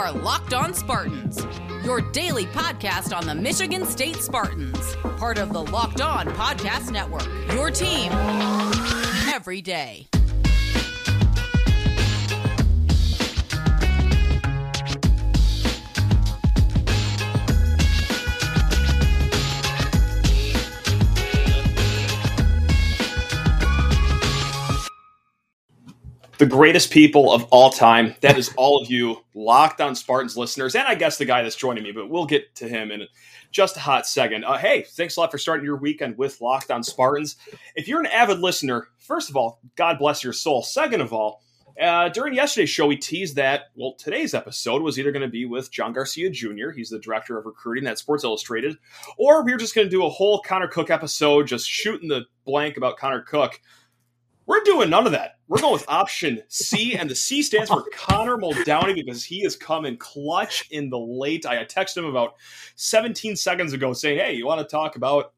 [0.00, 1.46] are Locked On Spartans,
[1.84, 7.24] your daily podcast on the Michigan State Spartans, part of the Locked On Podcast Network.
[7.52, 8.10] Your team
[9.32, 10.08] every day.
[26.38, 28.14] The greatest people of all time.
[28.20, 31.56] That is all of you, Locked On Spartans listeners, and I guess the guy that's
[31.56, 33.06] joining me, but we'll get to him in
[33.50, 34.44] just a hot second.
[34.44, 37.36] Uh, hey, thanks a lot for starting your weekend with Locked On Spartans.
[37.76, 40.62] If you're an avid listener, first of all, God bless your soul.
[40.62, 41.40] Second of all,
[41.80, 45.44] uh, during yesterday's show, we teased that, well, today's episode was either going to be
[45.44, 48.76] with John Garcia Jr., he's the director of recruiting at Sports Illustrated,
[49.18, 52.26] or we were just going to do a whole Connor Cook episode, just shooting the
[52.44, 53.60] blank about Connor Cook.
[54.46, 55.38] We're doing none of that.
[55.48, 59.56] We're going with option C, and the C stands for Connor Muldowney because he has
[59.56, 61.46] come in clutch in the late.
[61.46, 62.34] I texted him about
[62.76, 65.32] 17 seconds ago saying, Hey, you want to talk about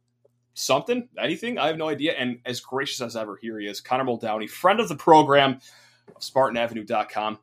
[0.54, 1.58] something, anything?
[1.58, 2.14] I have no idea.
[2.14, 5.60] And as gracious as ever, here he is, Connor Muldowney, friend of the program
[6.14, 7.38] of SpartanAvenue.com.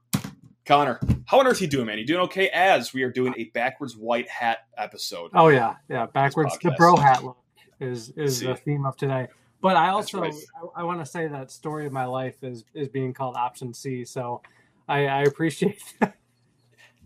[0.65, 1.97] Connor, how on earth are you doing, man?
[1.97, 2.49] You doing okay?
[2.49, 5.31] As we are doing a backwards white hat episode.
[5.33, 7.37] Oh yeah, yeah, backwards the bro hat look
[7.81, 9.27] is is the theme of today.
[9.63, 10.21] But I also.
[10.21, 10.31] I,
[10.75, 14.03] I want to say that story of my life is is being called option C.
[14.03, 14.41] So
[14.89, 16.17] I, I appreciate that.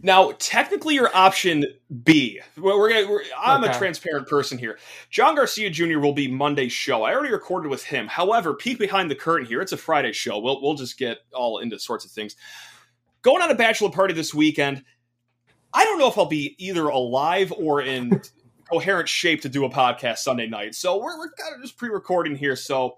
[0.01, 1.65] Now, technically, your option
[2.03, 2.41] B.
[2.57, 3.73] We're, we're, we're I'm okay.
[3.73, 4.79] a transparent person here.
[5.11, 5.99] John Garcia Jr.
[5.99, 7.03] will be Monday's show.
[7.03, 8.07] I already recorded with him.
[8.07, 9.61] However, peek behind the curtain here.
[9.61, 10.39] It's a Friday show.
[10.39, 12.35] We'll we'll just get all into sorts of things.
[13.21, 14.83] Going on a bachelor party this weekend.
[15.75, 18.19] I don't know if I'll be either alive or in
[18.69, 20.75] coherent shape to do a podcast Sunday night.
[20.75, 22.55] So we're, we're kind of just pre-recording here.
[22.55, 22.97] So,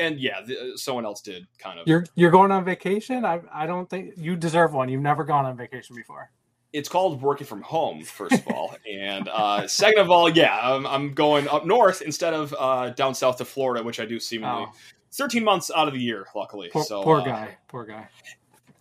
[0.00, 1.86] and yeah, the, someone else did kind of.
[1.86, 3.24] You're you're going on vacation.
[3.24, 4.88] I I don't think you deserve one.
[4.88, 6.30] You've never gone on vacation before.
[6.72, 10.86] It's called working from home, first of all, and uh, second of all, yeah, I'm,
[10.86, 14.66] I'm, going up north instead of uh, down south to Florida, which I do seemingly.
[14.68, 14.72] Oh.
[15.12, 16.68] 13 months out of the year, luckily.
[16.70, 18.08] Poor, so poor uh, guy, poor guy.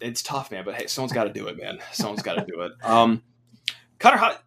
[0.01, 0.65] It's tough, man.
[0.65, 1.79] But hey, someone's got to do it, man.
[1.93, 2.73] Someone's got to do it.
[2.83, 3.23] Um,
[3.99, 4.37] Connor, how,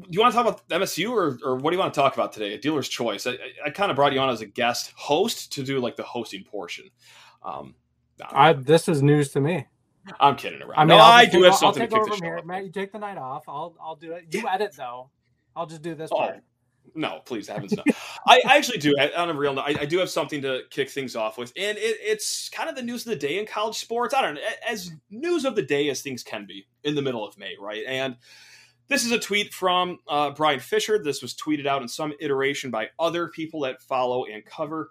[0.00, 2.14] do you want to talk about MSU or, or what do you want to talk
[2.14, 2.54] about today?
[2.54, 3.26] A dealer's choice.
[3.26, 6.02] I, I, kind of brought you on as a guest host to do like the
[6.02, 6.86] hosting portion.
[7.42, 7.74] Um,
[8.30, 9.66] I, this is news to me.
[10.20, 10.78] I'm kidding around.
[10.78, 12.42] I mean, no, I do have something I'll take to kick the here.
[12.44, 13.44] Matt, you take the night off.
[13.48, 14.26] I'll I'll do it.
[14.30, 14.54] You yeah.
[14.54, 15.10] edit though.
[15.56, 16.42] I'll just do this oh, part.
[16.94, 17.82] No, please, heavens no.
[18.26, 18.92] I, I, actually do.
[19.16, 21.78] On a real note, I, I, do have something to kick things off with, and
[21.78, 24.14] it, it's kind of the news of the day in college sports.
[24.14, 27.26] I don't know, as news of the day as things can be in the middle
[27.26, 27.84] of May, right?
[27.86, 28.16] And
[28.88, 31.02] this is a tweet from uh, Brian Fisher.
[31.02, 34.90] This was tweeted out in some iteration by other people that follow and cover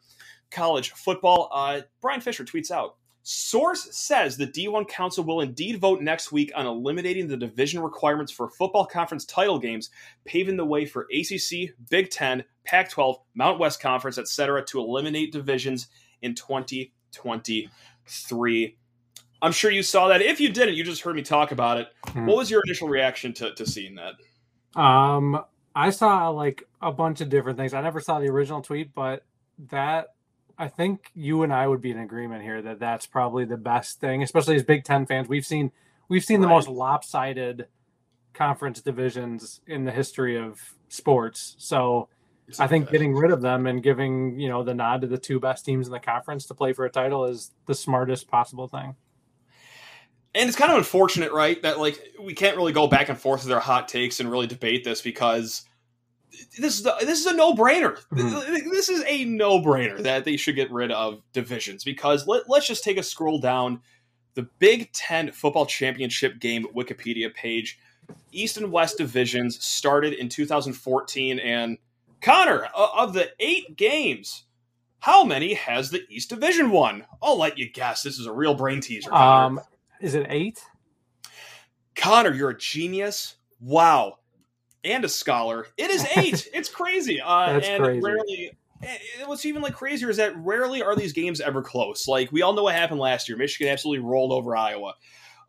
[0.52, 1.50] college football.
[1.54, 2.96] Uh, Brian Fisher tweets out
[3.26, 8.34] Source says the D1 Council will indeed vote next week on eliminating the division requirements
[8.34, 9.90] for football conference title games,
[10.26, 15.32] paving the way for ACC, Big Ten, Pac 12, Mountain West Conference, etc., to eliminate
[15.32, 15.88] divisions
[16.22, 18.78] in 2023.
[19.44, 20.22] I'm sure you saw that.
[20.22, 21.90] If you didn't, you just heard me talk about it.
[22.08, 22.26] Hmm.
[22.26, 24.14] What was your initial reaction to, to seeing that?
[24.80, 25.44] Um,
[25.76, 27.74] I saw like a bunch of different things.
[27.74, 29.26] I never saw the original tweet, but
[29.70, 30.14] that
[30.58, 34.00] I think you and I would be in agreement here that that's probably the best
[34.00, 35.28] thing, especially as Big Ten fans.
[35.28, 35.74] We've seen
[36.08, 36.48] we've seen right.
[36.48, 37.68] the most lopsided
[38.34, 41.56] conference divisions in the history of sports.
[41.58, 42.08] So
[42.60, 45.42] I think getting rid of them and giving you know the nod to the two
[45.42, 48.96] best teams in the conference to play for a title is the smartest possible thing
[50.36, 51.62] and it's kind of unfortunate, right?
[51.62, 54.48] That like we can't really go back and forth with our hot takes and really
[54.48, 55.64] debate this because
[56.58, 57.98] this is the, this is a no brainer.
[58.12, 58.70] Mm-hmm.
[58.72, 62.68] This is a no brainer that they should get rid of divisions because let, let's
[62.68, 63.82] just take a scroll down
[64.34, 67.80] the Big Ten football championship game Wikipedia page.
[68.32, 71.78] East and West divisions started in 2014, and
[72.22, 74.44] Connor, of the eight games,
[75.00, 77.06] how many has the East Division won?
[77.22, 78.04] I'll let you guess.
[78.04, 79.14] This is a real brain teaser.
[79.14, 79.60] Um,
[80.04, 80.62] is it eight?
[81.96, 83.38] Connor, you're a genius.
[83.62, 84.20] Wow.
[84.84, 85.68] And a scholar.
[85.78, 86.50] It is eight.
[86.54, 87.22] it's crazy.
[87.22, 88.02] Uh, That's and crazy.
[88.02, 88.52] rarely
[89.26, 92.06] what's even like crazier is that rarely are these games ever close.
[92.06, 93.38] Like we all know what happened last year.
[93.38, 94.96] Michigan absolutely rolled over Iowa.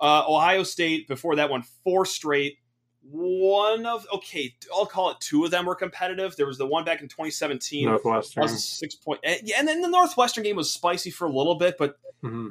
[0.00, 2.58] Uh, Ohio State before that one four straight.
[3.02, 6.36] One of okay, I'll call it two of them were competitive.
[6.36, 7.86] There was the one back in 2017.
[7.86, 9.18] Northwestern was six point.
[9.24, 12.50] Eh, yeah, and then the Northwestern game was spicy for a little bit, but mm-hmm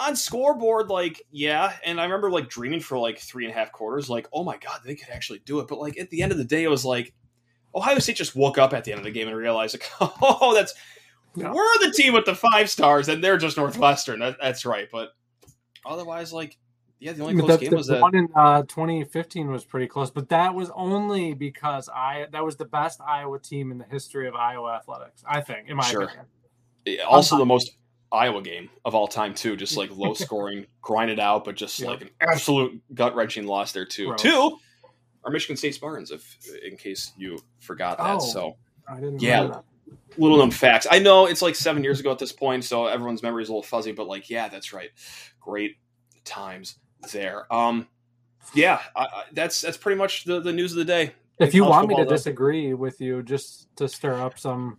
[0.00, 1.72] on scoreboard, like, yeah.
[1.84, 4.56] And I remember like dreaming for like three and a half quarters, like, oh my
[4.56, 5.68] God, they could actually do it.
[5.68, 7.12] But like at the end of the day, it was like
[7.74, 9.90] Ohio State just woke up at the end of the game and realized, like,
[10.22, 10.74] oh, that's
[11.34, 14.20] we're the team with the five stars, and they're just Northwestern.
[14.20, 14.88] That, that's right.
[14.90, 15.10] But
[15.86, 16.58] otherwise, like,
[16.98, 18.00] yeah, the only close the, game the was that.
[18.00, 22.56] one in uh, 2015 was pretty close, but that was only because I that was
[22.56, 25.22] the best Iowa team in the history of Iowa athletics.
[25.26, 26.02] I think, in my Sure.
[26.02, 26.26] opinion.
[27.08, 27.76] Also, the most
[28.12, 29.56] Iowa game of all time too.
[29.56, 31.88] Just like low scoring, grind it out, but just Yep.
[31.88, 34.14] like an absolute gut wrenching loss there too.
[34.16, 34.58] Two
[35.24, 38.16] are Michigan State Spartans, if in case you forgot that.
[38.16, 38.18] Oh.
[38.20, 38.56] So
[38.88, 39.20] I didn't.
[39.22, 39.42] Yeah.
[39.42, 39.64] know that.
[40.18, 40.86] little known facts.
[40.90, 43.52] I know it's like seven years ago at this point, so everyone's memory is a
[43.52, 43.92] little fuzzy.
[43.92, 44.90] But like, yeah, that's right.
[45.40, 45.76] Great
[46.24, 46.76] times
[47.12, 47.52] there.
[47.52, 47.86] Um,
[48.54, 51.12] yeah, I, I, that's that's pretty much the, the news of the day.
[51.38, 52.10] If you want me to though.
[52.10, 54.78] disagree with you, just to stir up some,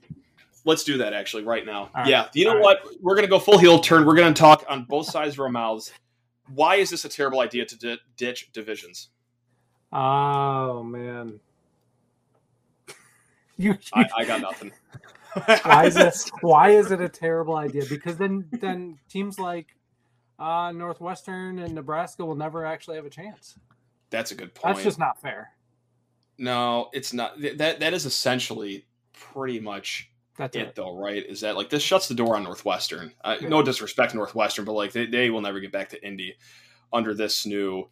[0.63, 1.83] Let's do that actually right now.
[1.83, 2.07] All right.
[2.07, 2.79] Yeah, you know All what?
[3.01, 4.05] We're gonna go full heel turn.
[4.05, 5.91] We're gonna talk on both sides of our mouths.
[6.53, 9.09] Why is this a terrible idea to di- ditch divisions?
[9.93, 11.39] oh man,
[13.57, 13.77] you.
[13.93, 14.71] I, I got nothing.
[15.63, 16.31] why is it?
[16.41, 17.83] Why is it a terrible idea?
[17.89, 19.67] Because then, then teams like
[20.39, 23.57] uh, Northwestern and Nebraska will never actually have a chance.
[24.09, 24.75] That's a good point.
[24.75, 25.51] That's just not fair.
[26.37, 27.39] no, it's not.
[27.41, 30.10] That that is essentially pretty much
[30.41, 30.75] That's it it.
[30.75, 31.23] though, right?
[31.23, 33.13] Is that like this shuts the door on Northwestern?
[33.23, 33.47] Uh, Yeah.
[33.49, 36.35] No disrespect to Northwestern, but like they, they will never get back to Indy
[36.91, 37.87] under this new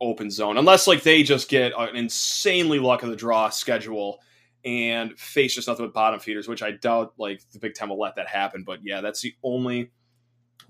[0.00, 4.18] open zone unless like they just get an insanely luck of the draw schedule
[4.64, 8.00] and face just nothing but bottom feeders, which I doubt like the Big Ten will
[8.00, 8.64] let that happen.
[8.64, 9.90] But yeah, that's the only.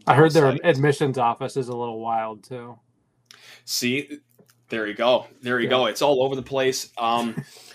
[0.08, 2.79] I heard their admissions office is a little wild too.
[3.64, 4.19] See,
[4.70, 5.26] there you go.
[5.41, 5.70] There you Yeah.
[5.70, 5.87] go.
[5.87, 6.91] It's all over the place.
[6.99, 7.37] Um,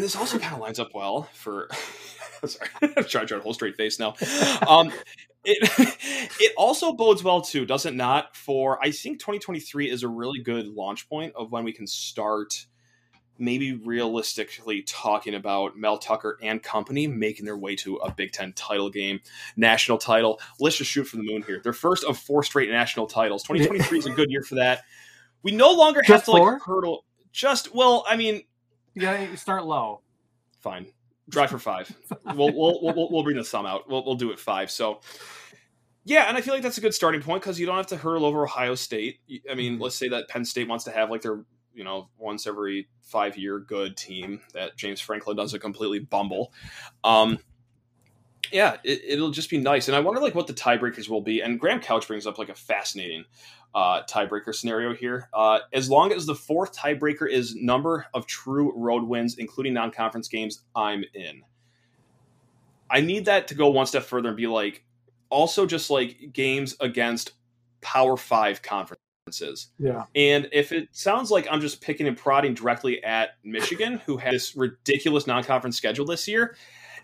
[0.00, 1.68] and this also kind of lines up well for.
[2.46, 4.14] sorry, I'm trying to draw a whole straight face now.
[4.66, 4.90] Um,
[5.44, 5.58] it
[6.40, 8.34] it also bodes well too, does it not?
[8.34, 12.64] For I think 2023 is a really good launch point of when we can start.
[13.38, 18.54] Maybe realistically talking about Mel Tucker and company making their way to a Big Ten
[18.54, 19.20] title game,
[19.54, 20.40] national title.
[20.58, 21.60] Let's just shoot for the moon here.
[21.62, 23.42] Their first of four straight national titles.
[23.42, 24.84] 2023 is a good year for that.
[25.42, 26.58] We no longer have Just to like four?
[26.58, 27.04] hurdle.
[27.32, 28.42] Just well, I mean,
[28.94, 30.00] Yeah, you gotta start low.
[30.60, 30.86] fine.
[31.28, 31.94] Drive for five.
[32.34, 33.88] we'll, we'll, we'll, we'll bring the sum out.
[33.88, 34.68] We'll, we'll do it five.
[34.70, 35.00] So,
[36.04, 37.96] yeah, and I feel like that's a good starting point because you don't have to
[37.96, 39.20] hurl over Ohio State.
[39.48, 39.80] I mean, Mhm.
[39.80, 43.36] let's say that Penn State wants to have like their, you know, once every five
[43.38, 46.52] year good team that James Franklin doesn't completely bumble.
[47.04, 47.38] Um,
[48.50, 49.86] yeah, it, it'll just be nice.
[49.86, 51.42] And I wonder like what the tiebreakers will be.
[51.42, 53.24] And Graham Couch brings up like a fascinating
[53.74, 55.28] uh, tiebreaker scenario here.
[55.32, 59.90] Uh, as long as the fourth tiebreaker is number of true road wins, including non
[59.90, 61.42] conference games, I'm in.
[62.90, 64.84] I need that to go one step further and be like,
[65.28, 67.32] also just like games against
[67.80, 69.68] Power Five conferences.
[69.78, 70.04] Yeah.
[70.16, 74.34] And if it sounds like I'm just picking and prodding directly at Michigan, who had
[74.34, 76.56] this ridiculous non-conference schedule this year,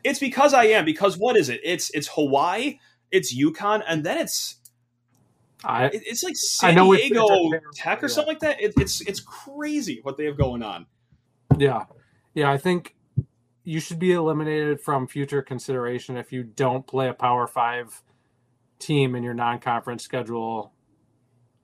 [0.02, 0.84] it's because I am.
[0.84, 1.60] Because what is it?
[1.62, 2.78] It's it's Hawaii,
[3.12, 4.56] it's UConn, and then it's
[5.64, 8.60] I it's like San Diego it's Tech or something like that.
[8.60, 10.86] It, it's it's crazy what they have going on.
[11.58, 11.84] yeah.
[12.34, 12.94] Yeah, I think
[13.64, 18.02] you should be eliminated from future consideration if you don't play a power five
[18.78, 20.72] team in your non conference schedule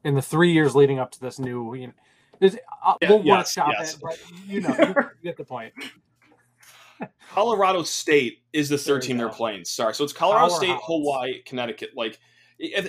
[0.03, 1.93] in the three years leading up to this new you know,
[2.41, 3.95] is- uh, Yeah, we'll yes, workshop yes.
[3.95, 4.19] it, but
[4.49, 5.75] you know, you get the point.
[7.33, 9.65] Colorado State is the third team they're playing.
[9.65, 10.77] Sorry, so it's Colorado State.
[10.83, 11.91] Hawaii, Connecticut.
[11.97, 12.19] Like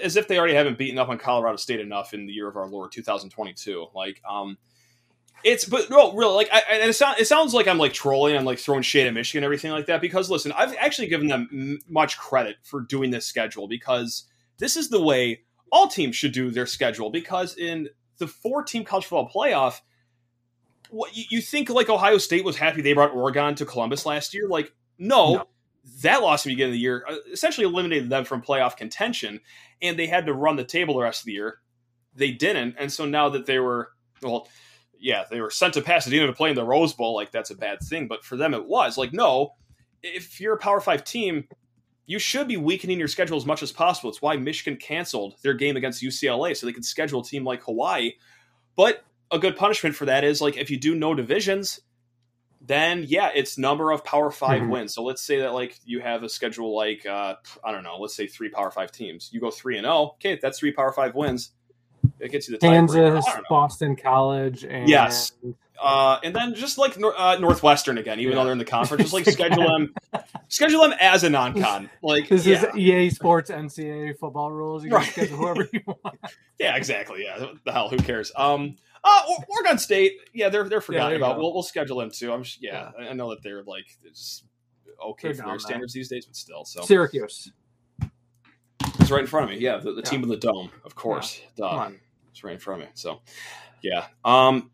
[0.04, 2.56] as if they already haven't beaten up on Colorado State enough in the year of
[2.56, 3.88] our Lord 2022.
[3.96, 4.58] Like, um,
[5.44, 8.36] it's but no, really, like, I, and it, sound, it sounds like I'm like trolling,
[8.36, 10.02] I'm like throwing shade at Michigan and everything like that.
[10.02, 14.26] Because listen, I've actually given them m- much credit for doing this schedule because
[14.58, 15.42] this is the way
[15.72, 17.10] all teams should do their schedule.
[17.10, 19.82] Because in the four team college football playoff.
[20.90, 24.34] What you, you think like Ohio State was happy they brought Oregon to Columbus last
[24.34, 24.48] year?
[24.48, 25.48] Like, no, No.
[26.02, 29.40] That loss at the beginning of the year uh, essentially eliminated them from playoff contention,
[29.82, 31.60] and they had to run the table the rest of the year.
[32.16, 33.90] They didn't, and so now that they were,
[34.22, 34.48] well,
[34.98, 37.16] yeah, they were sent to Pasadena to play in the Rose Bowl.
[37.16, 39.56] Like that's a bad thing, but for them it was like no.
[40.02, 41.48] If you're a Power Five team,
[42.06, 44.10] you should be weakening your schedule as much as possible.
[44.10, 47.64] It's why Michigan canceled their game against UCLA so they could schedule a team like
[47.64, 48.14] Hawaii.
[48.76, 51.82] But a good punishment for that is like if you do no divisions,
[52.66, 54.70] then yeah, it's number of Power 5 Mhm.
[54.70, 54.94] wins.
[54.94, 58.16] So let's say that like you have a schedule like uh, I don't know, let's
[58.16, 59.30] say three Power Five teams.
[59.34, 60.14] You go three and zero.
[60.16, 61.52] Okay, that's three Power Five wins.
[62.20, 62.60] It gets you the.
[62.60, 63.44] Kansas, I don't know.
[63.50, 65.32] Boston College, and Yes.
[65.82, 68.38] Uh, and then just like uh, Northwestern again, even Yeah.
[68.38, 69.94] though they're in the conference, just like schedule them,
[70.48, 71.90] schedule them as a non-con.
[72.02, 74.86] Like This yeah, is EA Sports NCAA football rules.
[74.86, 75.08] You can Right.
[75.12, 76.20] schedule whoever you want.
[76.58, 77.24] yeah, exactly.
[77.26, 78.32] Yeah, the hell, who cares?
[78.34, 81.36] Um, uh, Or- Oregon State, yeah, they're they're forgotten you about.
[81.36, 81.42] go.
[81.44, 82.32] We'll, we'll schedule them too.
[82.32, 84.44] I'm just, yeah, I know that they're like it's
[85.04, 86.66] okay They're for their standards these days, but still.
[86.66, 87.52] So Syracuse.
[89.00, 89.62] it's right in front of me.
[89.62, 90.10] Yeah, the, the Yeah.
[90.10, 91.42] team with the dome, of course.
[91.58, 91.70] Duh.
[91.70, 92.00] Come on.
[92.32, 92.92] It's right in front of me.
[92.96, 93.22] So,
[93.84, 94.08] yeah.
[94.26, 94.72] Um,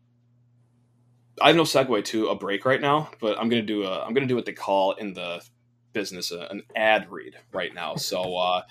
[1.42, 4.14] I have no segue to a break right now, but I'm gonna do a I'm
[4.14, 5.42] gonna do what they call in the
[5.92, 7.96] business uh, an ad read right now.
[7.96, 8.62] So uh,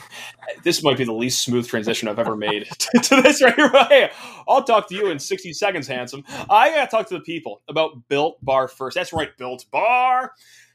[0.64, 3.70] this might be the least smooth transition I've ever made to, to this right here.
[3.70, 4.10] Hey,
[4.48, 6.24] I'll talk to you in 60 seconds, handsome.
[6.50, 8.94] I gotta talk to the people about Built Bar first.
[8.94, 10.32] That's right, Built Bar.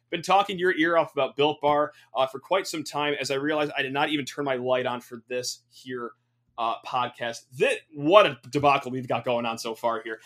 [0.09, 3.15] Been talking your ear off about Built Bar uh, for quite some time.
[3.19, 6.11] As I realized, I did not even turn my light on for this here
[6.57, 7.45] uh, podcast.
[7.59, 10.19] That what a debacle we've got going on so far here.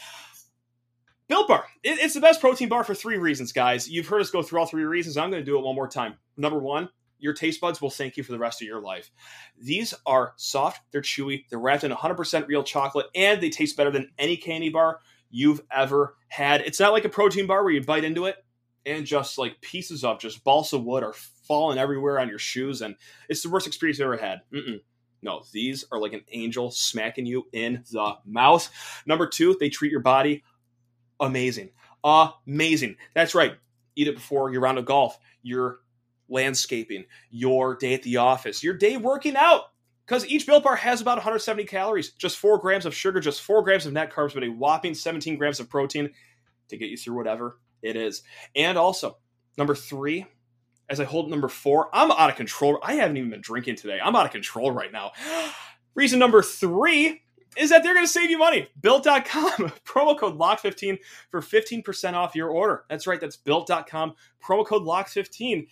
[1.27, 1.65] Built Bar.
[1.83, 3.89] It- it's the best protein bar for three reasons, guys.
[3.89, 5.17] You've heard us go through all three reasons.
[5.17, 6.15] I'm going to do it one more time.
[6.37, 9.09] Number one, your taste buds will thank you for the rest of your life.
[9.59, 13.89] These are soft, they're chewy, they're wrapped in 100% real chocolate, and they taste better
[13.91, 14.99] than any candy bar
[15.31, 16.61] you've ever had.
[16.61, 18.35] It's not like a protein bar where you bite into it
[18.85, 22.95] and just like pieces of just balsa wood are falling everywhere on your shoes, and
[23.29, 24.41] it's the worst experience you've ever had.
[24.53, 24.81] Mm-mm.
[25.23, 28.69] No, these are like an angel smacking you in the mouth.
[29.07, 30.43] Number two, they treat your body
[31.19, 31.69] amazing.
[32.03, 32.97] Amazing.
[33.13, 33.55] That's right.
[33.95, 35.79] Eat it before your round of golf, your
[36.29, 39.63] landscaping, your day at the office, your day working out.
[40.05, 43.63] Because each Built Bar has about 170 calories, just 4 grams of sugar, just 4
[43.63, 46.11] grams of net carbs, but a whopping 17 grams of protein
[46.69, 48.21] to get you through whatever it is.
[48.55, 49.17] And also,
[49.57, 50.27] number three,
[50.89, 52.79] as I hold number four, I'm out of control.
[52.83, 53.99] I haven't even been drinking today.
[54.03, 55.11] I'm out of control right now.
[55.95, 57.21] Reason number three
[57.57, 58.67] is that they're going to save you money.
[58.81, 59.23] Built.com,
[59.85, 60.97] promo code LOCK15
[61.29, 62.85] for 15% off your order.
[62.89, 65.67] That's right, that's Built.com, promo code LOCK15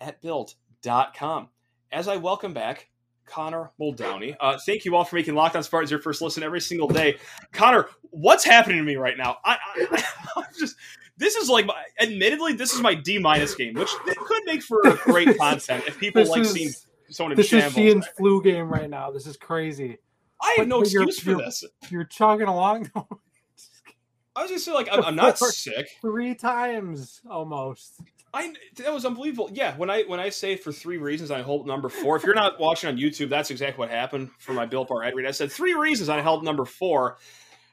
[0.00, 1.48] at Built.com.
[1.92, 2.88] As I welcome back
[3.26, 6.60] Connor Muldowney, uh, thank you all for making Locked On Spartans your first listen every
[6.60, 7.16] single day.
[7.52, 9.38] Connor, what's happening to me right now?
[9.44, 10.04] I, I,
[10.36, 10.76] I'm just.
[11.16, 14.80] This is like, my, admittedly, this is my D minus game, which could make for
[15.04, 16.70] great content if people This like is- seeing
[17.10, 17.74] someone in This is shambles.
[17.74, 19.10] Sheehan's flu game right now.
[19.10, 19.98] This is crazy.
[20.40, 21.64] I have but- no you're- excuse for you're- this.
[21.90, 22.90] You're chugging along
[24.36, 25.88] I was just saying, like, I'm, I'm not sick.
[26.00, 28.00] three times almost.
[28.32, 29.50] I that was unbelievable.
[29.52, 32.14] Yeah, when I when I say for three reasons I hold number four.
[32.16, 35.16] If you're not watching on YouTube, that's exactly what happened for my Built Bar head
[35.16, 35.26] read.
[35.26, 37.18] I said three reasons I held number four,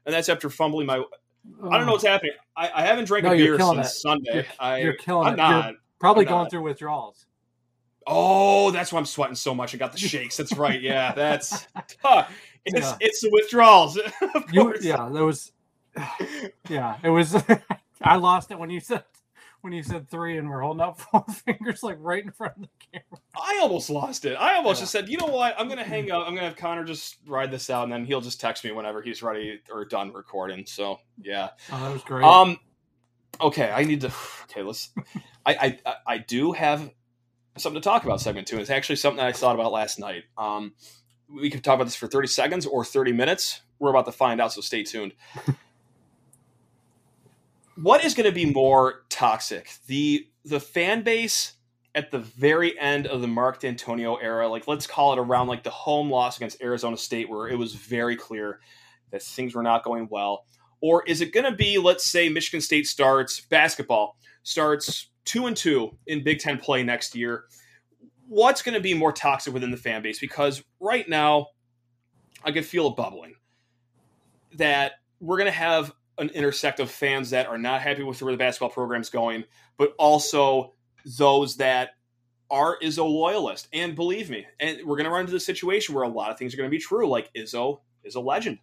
[0.07, 0.95] and that's after fumbling my.
[0.97, 2.33] I don't know what's happening.
[2.57, 3.99] I, I haven't drank No, a you're beer since it.
[3.99, 4.33] Sunday.
[4.33, 5.37] You're- I, you're killing I'm it.
[5.37, 5.75] You're- not.
[5.99, 6.51] Probably I'm going not.
[6.51, 7.27] through withdrawals.
[8.07, 9.75] Oh, that's why I'm sweating so much.
[9.75, 10.37] I got the shakes.
[10.37, 10.81] That's right.
[10.81, 11.67] Yeah, that's.
[12.03, 12.25] Huh.
[12.67, 12.97] It's Yeah.
[12.99, 13.97] it's the withdrawals.
[14.35, 15.51] of You, yeah, that was.
[16.69, 17.35] Yeah, it was.
[18.01, 19.03] I lost it when you said
[19.61, 22.61] when you said three, and we're holding up four fingers like right in front of
[22.63, 23.21] the camera.
[23.35, 24.35] I almost lost it.
[24.35, 24.83] I almost Yeah.
[24.83, 25.55] just said, you know what?
[25.57, 26.27] I'm gonna hang up.
[26.27, 29.01] I'm gonna have Connor just ride this out, and then he'll just text me whenever
[29.01, 30.65] he's ready or done recording.
[30.65, 31.49] So yeah.
[31.71, 32.23] Oh, that was great.
[32.23, 32.57] Um.
[33.41, 34.11] Okay, I need to.
[34.49, 34.89] Okay, let's.
[35.45, 36.89] I I I- do have
[37.57, 38.55] something to talk about segment two.
[38.55, 40.23] and It's actually something that I thought about last night.
[40.37, 40.73] Um,
[41.29, 43.61] we could talk about this for 30 seconds or 30 minutes.
[43.79, 45.13] We're about to find out, so stay tuned.
[47.75, 49.71] what is going to be more toxic?
[49.87, 51.53] The the fan base
[51.93, 55.63] at the very end of the Mark Dantonio era, like let's call it around like
[55.63, 58.59] the home loss against Arizona State, where it was very clear
[59.11, 60.45] that things were not going well.
[60.79, 65.57] Or is it going to be, let's say, Michigan State starts basketball, starts two and
[65.57, 67.45] two in Big Ten play next year?
[68.27, 70.19] What's going to be more toxic within the fan base?
[70.19, 71.47] Because right now,
[72.43, 73.35] I can feel a bubbling
[74.55, 78.31] that we're going to have an intersect of fans that are not happy with where
[78.31, 79.43] the basketball program's going,
[79.77, 80.73] but also
[81.17, 81.91] those that
[82.49, 83.67] are Izzo loyalist.
[83.73, 86.37] And believe me, and we're going to run into the situation where a lot of
[86.37, 87.07] things are going to be true.
[87.07, 88.59] Like Izzo is a legend.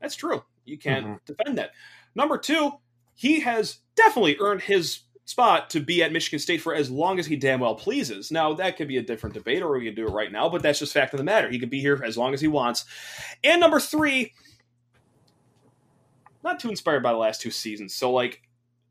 [0.00, 0.42] That's true.
[0.64, 1.14] You can't mm-hmm.
[1.24, 1.70] defend that.
[2.14, 2.72] Number two,
[3.14, 7.26] he has definitely earned his spot to be at Michigan State for as long as
[7.26, 8.30] he damn well pleases.
[8.30, 10.62] Now that could be a different debate, or we could do it right now, but
[10.62, 11.48] that's just fact of the matter.
[11.48, 12.84] He could be here as long as he wants.
[13.42, 14.32] And number three,
[16.42, 17.94] not too inspired by the last two seasons.
[17.94, 18.42] So like,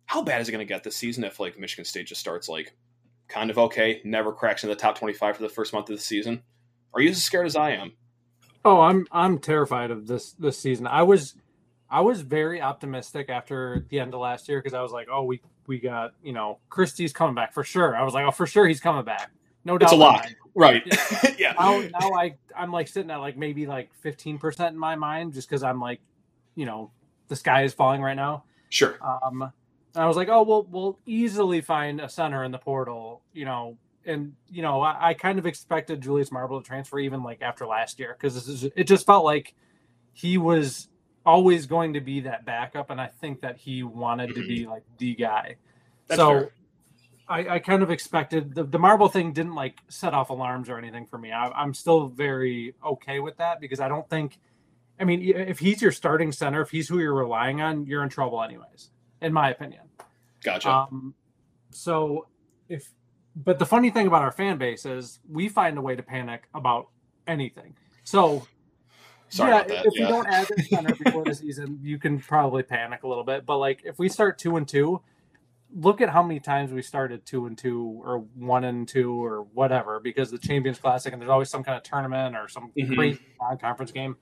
[0.06, 2.50] how bad is it going to get this season if like Michigan State just starts
[2.50, 2.76] like
[3.28, 6.02] kind of okay, never cracks into the top twenty-five for the first month of the
[6.02, 6.44] season?
[6.94, 7.94] Are you as scared as I am?
[8.66, 10.88] Oh, I'm I'm terrified of this this season.
[10.88, 11.36] I was
[11.94, 15.26] I was very optimistic after the end of last year because I was like, oh,
[15.26, 17.96] we we got you know Christie's coming back for sure.
[17.96, 19.30] I was like, oh, for sure he's coming back.
[19.64, 19.86] No doubt.
[19.86, 20.82] It's a lock, right?
[20.88, 21.36] Yeah.
[21.38, 21.54] yeah.
[21.54, 25.34] Now, now I I'm like sitting at like maybe like 15 percent in my mind
[25.34, 26.02] just because I'm like,
[26.56, 26.90] you know,
[27.28, 28.46] the sky is falling right now.
[28.70, 28.98] Sure.
[29.04, 33.22] Um, and I was like, oh, we'll we'll easily find a center in the portal,
[33.34, 33.78] you know.
[34.04, 37.68] And you know, I, I kind of expected Julius Marble to transfer even like after
[37.68, 39.54] last year because this is it just felt like
[40.12, 40.90] he was
[41.26, 44.84] always going to be that backup, and I think that he wanted to be like
[44.98, 45.56] the guy.
[46.08, 46.52] That's so fair.
[47.28, 50.78] I, I kind of expected the, the marble thing didn't like set off alarms or
[50.78, 51.32] anything for me.
[51.32, 54.38] I, I'm still very okay with that because I don't think,
[55.00, 58.10] I mean, if he's your starting center, if he's who you're relying on, you're in
[58.10, 58.90] trouble anyways,
[59.22, 59.84] in my opinion.
[60.44, 60.70] Gotcha.
[60.70, 61.16] Um,
[61.72, 62.28] so
[62.68, 62.92] if,
[63.36, 66.44] but the funny thing about our fan base is we find a way to panic
[66.54, 66.90] about
[67.26, 67.76] anything.
[68.04, 68.46] So
[69.34, 70.02] Sorry yeah, if yeah.
[70.04, 73.46] you don't add the center before the season, you can probably panic a little bit.
[73.46, 75.02] But like if we start two and two,
[75.76, 79.42] look at how many times we started two and two or one and two or
[79.54, 82.96] whatever because the Champions Classic and there's always some kind of tournament or some Mhm.
[82.96, 84.18] great non-conference game.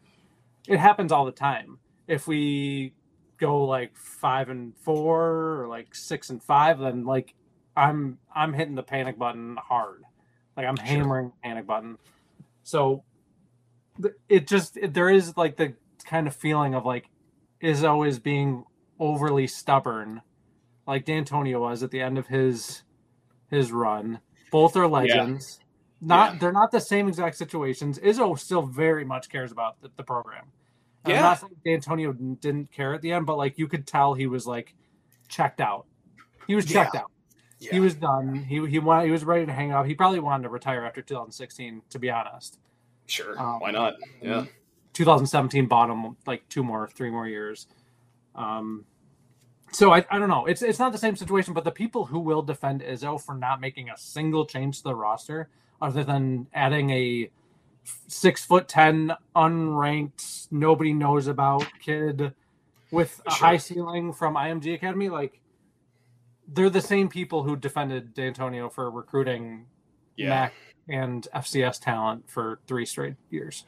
[0.67, 1.79] It happens all the time.
[2.07, 2.93] If we
[3.37, 7.33] go like five and four or like six and five, then like
[7.75, 10.03] I'm I'm hitting the panic button hard.
[10.55, 11.97] Like I'm hammering the panic button.
[12.63, 13.03] So
[14.29, 15.73] it just it, there is like the
[16.05, 17.09] kind of feeling of like
[17.61, 18.65] Izzo is being
[18.99, 20.21] overly stubborn,
[20.87, 22.83] like Dantonio was at the end of his
[23.49, 24.19] his run.
[24.51, 25.59] Both are legends.
[25.99, 26.39] Not Yeah.
[26.39, 27.99] they're not the same exact situations.
[27.99, 30.45] Izzo still very much cares about the, the program.
[31.03, 31.17] And Yeah.
[31.17, 34.27] I'm not saying Dantonio didn't care at the end, but like you could tell he
[34.27, 34.73] was like
[35.27, 35.85] checked out.
[36.47, 37.11] He was checked out.
[37.59, 37.71] Yeah.
[37.73, 38.33] He was done.
[38.35, 39.85] He he wanted, he was ready to hang up.
[39.85, 42.59] He probably wanted to retire after 2016, to be honest.
[43.11, 43.37] Sure.
[43.39, 43.95] um, Why not?
[44.21, 44.45] Yeah.
[44.93, 47.67] 2017 bottom like two more, three more years.
[48.35, 48.85] Um,
[49.71, 50.45] so I, I don't know.
[50.45, 53.61] It's it's not the same situation, but the people who will defend Izzo for not
[53.61, 55.49] making a single change to the roster,
[55.81, 57.29] other than adding a
[58.07, 62.33] six foot ten unranked, nobody knows about kid
[62.91, 63.47] with a Sure.
[63.47, 65.39] high ceiling from IMG Academy, like
[66.49, 69.65] they're the same people who defended Dantonio for recruiting
[70.17, 70.29] Yeah.
[70.29, 70.53] MAC
[70.89, 73.65] and FCS talent for three straight years.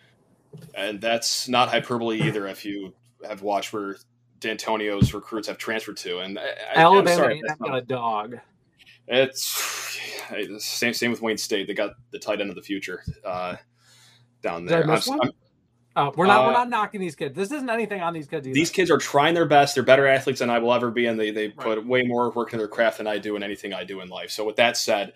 [0.76, 2.94] And that's not hyperbole either if you
[3.28, 3.96] have watched where
[4.40, 6.20] Dantonio's recruits have transferred to.
[6.20, 8.38] And I, I, I'm Alabama sorry, ain't not- a dog.
[9.08, 10.00] It's
[10.60, 11.68] same same with Wayne State.
[11.68, 13.56] They got the tight end of the future uh,
[14.42, 14.86] down there.
[14.86, 15.28] miss I'm- one?
[15.28, 15.38] I'm-
[15.96, 16.46] Uh, we're not.
[16.48, 17.36] we're Uh, not knocking these kids.
[17.36, 18.48] This isn't anything on these kids.
[18.48, 18.54] Either.
[18.56, 19.76] these kids are trying their best.
[19.76, 22.48] They're better athletes than I will ever be, and they they put way more work
[22.48, 24.32] into their craft than I do in anything I do in life.
[24.32, 25.14] So with that said,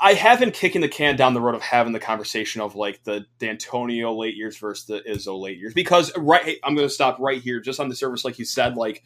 [0.00, 3.02] I- have been kicking the can down the road of having the conversation of like
[3.04, 6.94] the Dantonio late years versus the Izzo late years because right, hey, I'm going to
[6.94, 9.02] stop right here, just on the surface, like you said, like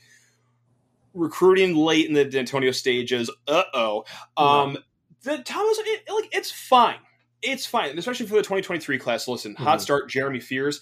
[1.14, 3.30] recruiting late in the Dantonio stages.
[3.46, 4.04] Uh oh,
[4.36, 4.76] um,
[5.22, 6.98] the Thomas, it, like it's fine,
[7.42, 9.26] it's fine, and especially for the 2023 class.
[9.26, 9.82] Listen, hot Mhm.
[9.82, 10.80] start, Jeremy Fears.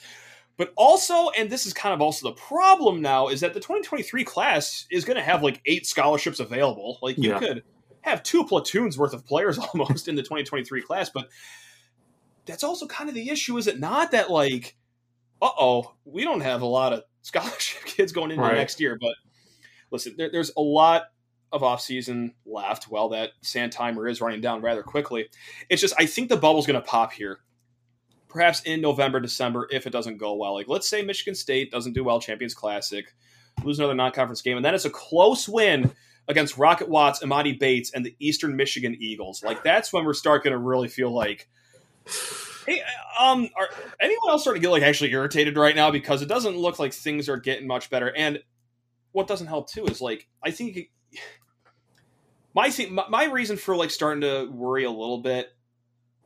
[0.59, 4.25] But also, and this is kind of also the problem now, is that the 2023
[4.25, 6.99] class is going to have like eight scholarships available.
[7.03, 7.39] Like you Yeah.
[7.39, 7.63] could
[8.11, 11.29] have two platoons worth of players almost in the 2023 class, but
[12.47, 14.13] that's also kind of the issue, is it not?
[14.13, 14.77] That like,
[15.43, 18.57] uh oh, we don't have a lot of scholarship kids going into Right.
[18.57, 18.97] next year.
[19.01, 19.15] But
[19.91, 21.05] listen, there, there's a lot
[21.53, 22.89] of offseason left.
[22.89, 25.29] Well, that sand timer is running down rather quickly.
[25.69, 27.41] It's just I think the bubble's going to pop here
[28.29, 30.53] perhaps in November, December, if it doesn't go well.
[30.55, 33.07] Like, let's say Michigan State doesn't do well, Champions Classic,
[33.65, 35.93] lose another non conference game, and then it's a close win
[36.29, 39.43] against Rocket Watts, Emoni Bates, and the Eastern Michigan Eagles.
[39.43, 41.49] Like, that's when we're starting to really feel like.
[42.67, 42.83] Hey,
[43.19, 43.69] um, are
[44.01, 46.93] anyone else starting to get like actually irritated right now because it doesn't look like
[46.93, 48.13] things are getting much better?
[48.17, 48.41] And
[49.13, 50.91] what doesn't help too is like I think
[52.55, 55.55] my thing, my, my reason for like starting to worry a little bit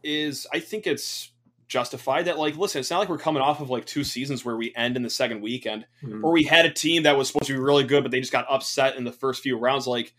[0.02, 1.30] is I think it's
[1.70, 4.56] justified that like listen it's not like we're coming off of like two seasons where
[4.56, 6.22] we end in the second weekend Mhm.
[6.24, 8.32] or we had a team that was supposed to be really good but they just
[8.32, 9.86] got upset in the first few rounds.
[9.86, 10.12] Like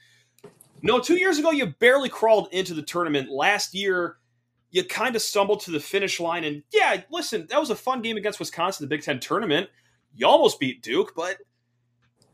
[0.82, 3.30] no two years ago you barely crawled into the tournament.
[3.30, 4.16] Last year
[4.72, 8.02] you kind of stumbled to the finish line and yeah listen that was a fun
[8.02, 9.70] game against wisconsin the big ten tournament.
[10.16, 11.36] You almost beat duke but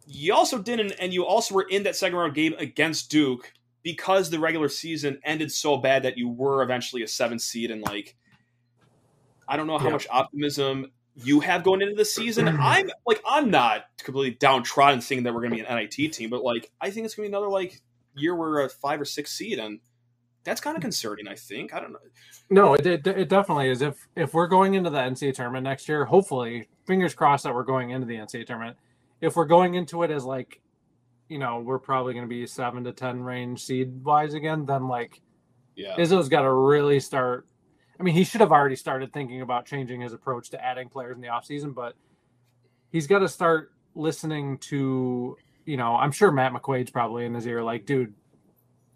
[0.06, 3.52] you also didn't and you also were in that second round game against duke
[3.82, 7.82] because the regular season ended so bad that you were eventually a seven seed and
[7.82, 8.16] like
[9.48, 9.92] I don't know how Yeah.
[9.94, 12.48] much optimism you have going into the season.
[12.62, 16.30] I'm like I'm not completely downtrodden thinking that we're going to be an NIT team,
[16.30, 17.82] but like I think it's going to be another like
[18.16, 19.80] year we're a five or six seed, and
[20.44, 21.28] that's kind of concerning.
[21.28, 22.00] I think I don't know.
[22.50, 23.82] No, it, it it definitely is.
[23.82, 27.64] If if we're going into the NCAA tournament next year, hopefully, fingers crossed that we're
[27.64, 28.78] going into the NCAA tournament.
[29.20, 30.62] If we're going into it as like,
[31.28, 34.88] you know, we're probably going to be seven to ten range seed wise again, then
[34.88, 35.20] like
[35.76, 37.48] Yeah, Izzo's got to really start.
[38.00, 41.16] I mean, he should have already started thinking about changing his approach to adding players
[41.16, 41.96] in the offseason, but
[42.92, 47.48] he's got to start listening to, you know, I'm sure Matt McQuaid's probably in his
[47.48, 48.14] ear, like, dude,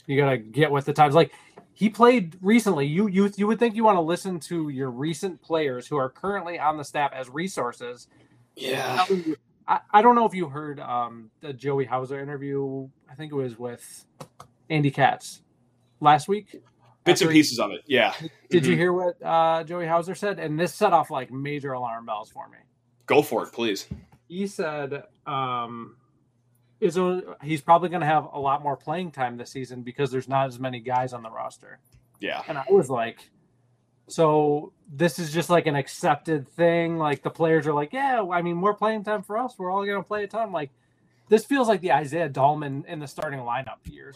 [0.06, 1.16] you got to get with the times.
[1.16, 1.32] Like,
[1.74, 2.86] he played recently.
[2.86, 6.10] You you you would think you want to listen to your recent players who are
[6.10, 8.08] currently on the staff as resources.
[8.56, 9.06] yeah,
[9.68, 12.88] I, I don't know if you heard um, the Joey Hauser interview.
[13.10, 14.06] I think it was with
[14.70, 15.42] Andy Katz
[16.02, 16.62] last week.
[17.04, 17.82] Bits and pieces he, of it.
[17.88, 18.14] Yeah.
[18.50, 18.72] Did mm-hmm.
[18.72, 20.40] you hear what uh, Joey Hauser said?
[20.40, 22.58] And this set off like major alarm bells for me.
[23.08, 23.88] Go for it, please.
[24.28, 25.96] He said um,
[26.82, 30.28] Izzo, he's probably going to have a lot more playing time this season because there's
[30.28, 31.80] not as many guys on the roster.
[32.20, 32.42] Yeah.
[32.48, 33.30] And I was like,
[34.08, 36.98] so this is just like an accepted thing.
[36.98, 39.56] Like the players are like, yeah, I mean, more playing time for us.
[39.58, 40.52] We're all going to play a ton.
[40.52, 40.72] Like
[41.30, 44.16] this feels like the Isaiah Dahlman in the starting lineup years.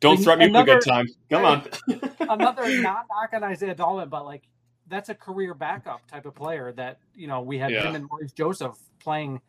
[0.00, 1.06] Don't threaten me with a good time.
[1.30, 1.68] Come on.
[2.20, 4.42] another not knock on Isaiah Dahlman, but like
[4.88, 7.82] that's a career backup type of player that you know we had yeah.
[7.82, 9.40] him and Maurice Joseph playing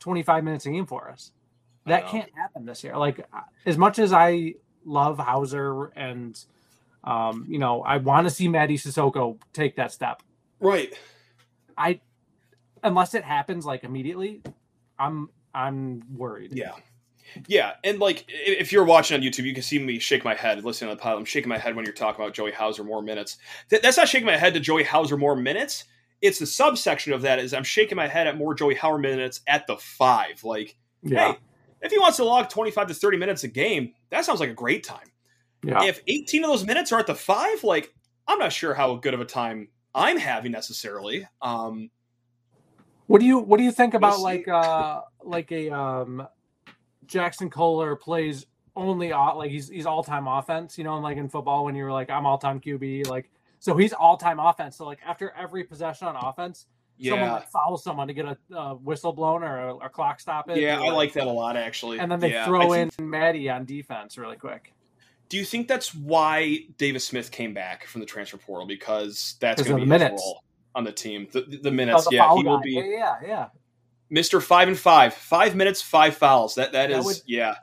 [0.00, 1.32] 25 minutes a game for us.
[1.86, 2.96] That can't happen this year.
[2.96, 3.24] Like
[3.64, 4.54] as much as I
[4.84, 6.36] love Hauser and
[7.04, 10.22] um, you know, I want to see Mady Sissoko take that step.
[10.58, 10.92] Right.
[11.78, 12.00] I
[12.82, 14.42] unless it happens like immediately,
[14.98, 16.52] I'm I'm worried.
[16.52, 16.72] Yeah.
[17.46, 20.64] Yeah, and like if you're watching on YouTube, you can see me shake my head
[20.64, 21.18] listening to the pod.
[21.18, 23.38] I'm shaking my head when you're talking about Joey Hauser more minutes.
[23.70, 25.84] Th- that's not shaking my head to Joey Hauser more minutes.
[26.22, 29.40] It's the subsection of that is I'm shaking my head at more Joey Hauser minutes
[29.46, 30.42] at the five.
[30.44, 31.32] Like, yeah.
[31.32, 31.38] hey,
[31.82, 34.54] if he wants to log 25 to 30 minutes a game, that sounds like a
[34.54, 35.06] great time.
[35.62, 35.84] Yeah.
[35.84, 37.92] If 18 of those minutes are at the five, like
[38.26, 41.26] I'm not sure how good of a time I'm having necessarily.
[41.42, 41.90] Um,
[43.06, 46.26] what do you what do you think about like uh like a um
[47.06, 51.28] Jaxon Kohler plays only like he's he's all time offense, you know, and like in
[51.28, 54.76] football when you're like I'm all time QB, like so he's all time offense.
[54.76, 56.66] So like after every possession on offense,
[56.98, 57.12] yeah.
[57.12, 60.50] someone like follows someone to get a, a whistle blown or a, a clock stop
[60.50, 60.58] it.
[60.58, 61.98] Yeah, I like that a lot actually.
[61.98, 64.72] And then they yeah, throw in Mady on defense really quick.
[65.28, 69.60] Do you think that's why Davis Smith came back from the transfer portal because that's
[69.60, 70.22] going to be his minutes.
[70.24, 70.44] role
[70.76, 71.26] on the team?
[71.32, 72.48] The, the minutes, oh, the yeah, he guy.
[72.48, 72.72] will be.
[72.72, 73.48] Yeah, yeah.
[74.10, 76.56] Mister Five and Five, five minutes, five fouls.
[76.56, 77.56] That that, that is, would, yeah.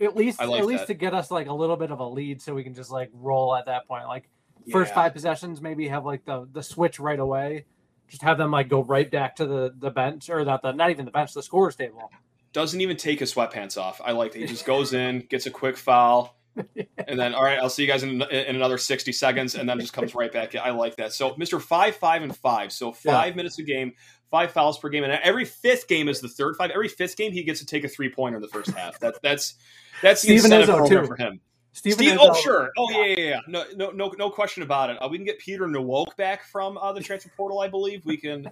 [0.00, 0.86] At least, like at least that.
[0.88, 3.10] to get us like a little bit of a lead, so we can just like
[3.12, 4.06] roll at that point.
[4.06, 4.28] Like
[4.70, 4.94] first yeah.
[4.94, 7.66] five possessions, maybe have like the the switch right away.
[8.08, 10.90] Just have them like go right back to the the bench or not the not
[10.90, 12.10] even the bench, the scores table.
[12.52, 14.00] Doesn't even take his sweatpants off.
[14.04, 14.40] I like that.
[14.40, 16.36] He just goes in, gets a quick foul
[17.08, 19.80] and then all right, I'll see you guys in, in another sixty seconds, and then
[19.80, 20.54] just comes right back.
[20.54, 21.12] I like that.
[21.12, 22.72] So Mister Five, Five, and Five.
[22.72, 23.36] So five yeah.
[23.36, 23.94] minutes a game,
[24.32, 26.70] five fouls per game, and every fifth game is the third five.
[26.70, 28.98] Every fifth game, he gets to take a three pointer in the first half.
[28.98, 29.54] That that's
[30.02, 31.40] that's the Steven incentive program for him.
[31.74, 35.00] Steven Steve, oh sure, oh yeah, yeah, yeah, no, no, no, no question about it.
[35.00, 38.04] Uh, we can get Peter Nowok back from uh, the transfer portal, I believe.
[38.04, 38.46] We can.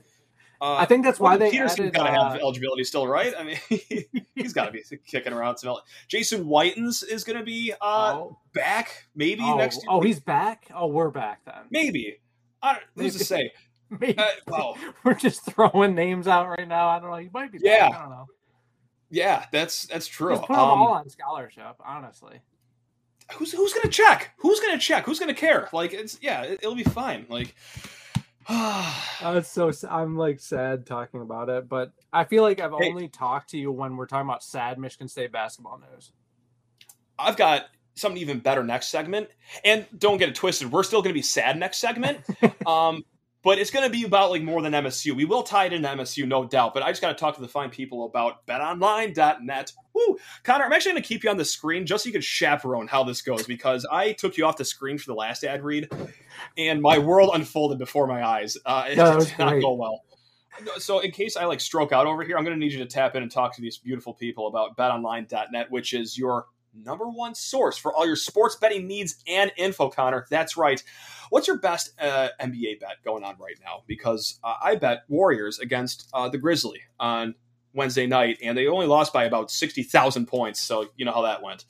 [0.63, 3.33] Uh, I think that's why they Peterson's got to have uh, eligibility still, right?
[3.39, 3.59] I mean,
[4.35, 5.75] he's got to be kicking around some.
[6.07, 8.39] Jason Whitens is going to be uh, oh.
[8.53, 9.85] back, maybe oh, next.
[9.89, 10.69] Oh, he's back.
[10.75, 11.63] Oh, we're back then.
[11.71, 12.21] Maybe.
[12.63, 13.53] I don't, who's to say?
[14.01, 14.19] Maybe.
[14.19, 16.89] Uh, well, we're just throwing names out right now.
[16.89, 17.17] I don't know.
[17.17, 17.59] You might be.
[17.61, 17.91] Yeah.
[17.91, 17.99] Back.
[17.99, 18.27] I don't know.
[19.11, 20.35] Yeah, that's that's true.
[20.35, 22.41] Just put them um, all on scholarship, honestly.
[23.33, 24.31] Who's who's gonna check?
[24.39, 25.05] Who's gonna check?
[25.05, 25.69] Who's gonna care?
[25.73, 27.27] Like it's yeah, it, will be fine.
[27.29, 27.55] Like
[28.49, 33.09] uh, so I'm like sad talking about it, but I feel like I've hey, only
[33.09, 36.13] talked to you when we're talking about sad Michigan State basketball news.
[37.19, 39.29] I've got something even better next segment,
[39.65, 40.73] and don't get it twisted.
[40.73, 42.21] We're still going to be sad next segment,
[42.67, 43.05] um,
[43.43, 45.15] but it's going to be about like more than MSU.
[45.15, 46.75] We will tie it into MSU, no doubt.
[46.75, 49.73] But I just got to talk to the fine people about BetOnline.net.
[49.95, 52.23] Woo, Connor, I'm actually going to keep you on the screen just so you can
[52.23, 55.65] chaperone how this goes because I took you off the screen for the last ad
[55.65, 55.89] read,
[56.59, 58.57] and my world unfolded before my eyes.
[58.65, 60.03] Uh, it no, did not go well.
[60.79, 62.87] So, in case I like stroke out over here, I'm going to need you to
[62.87, 67.35] tap in and talk to these beautiful people about BetOnline.net, which is your number one
[67.35, 70.27] source for all your sports betting needs and info, Connor.
[70.31, 70.83] That's right.
[71.31, 73.83] What's your best uh, NBA bet going on right now?
[73.87, 77.35] Because uh, I bet Warriors against uh, the Grizzly on
[77.73, 80.61] Wednesday night, and they only lost by about 60,000 points.
[80.61, 81.65] So you know how that went.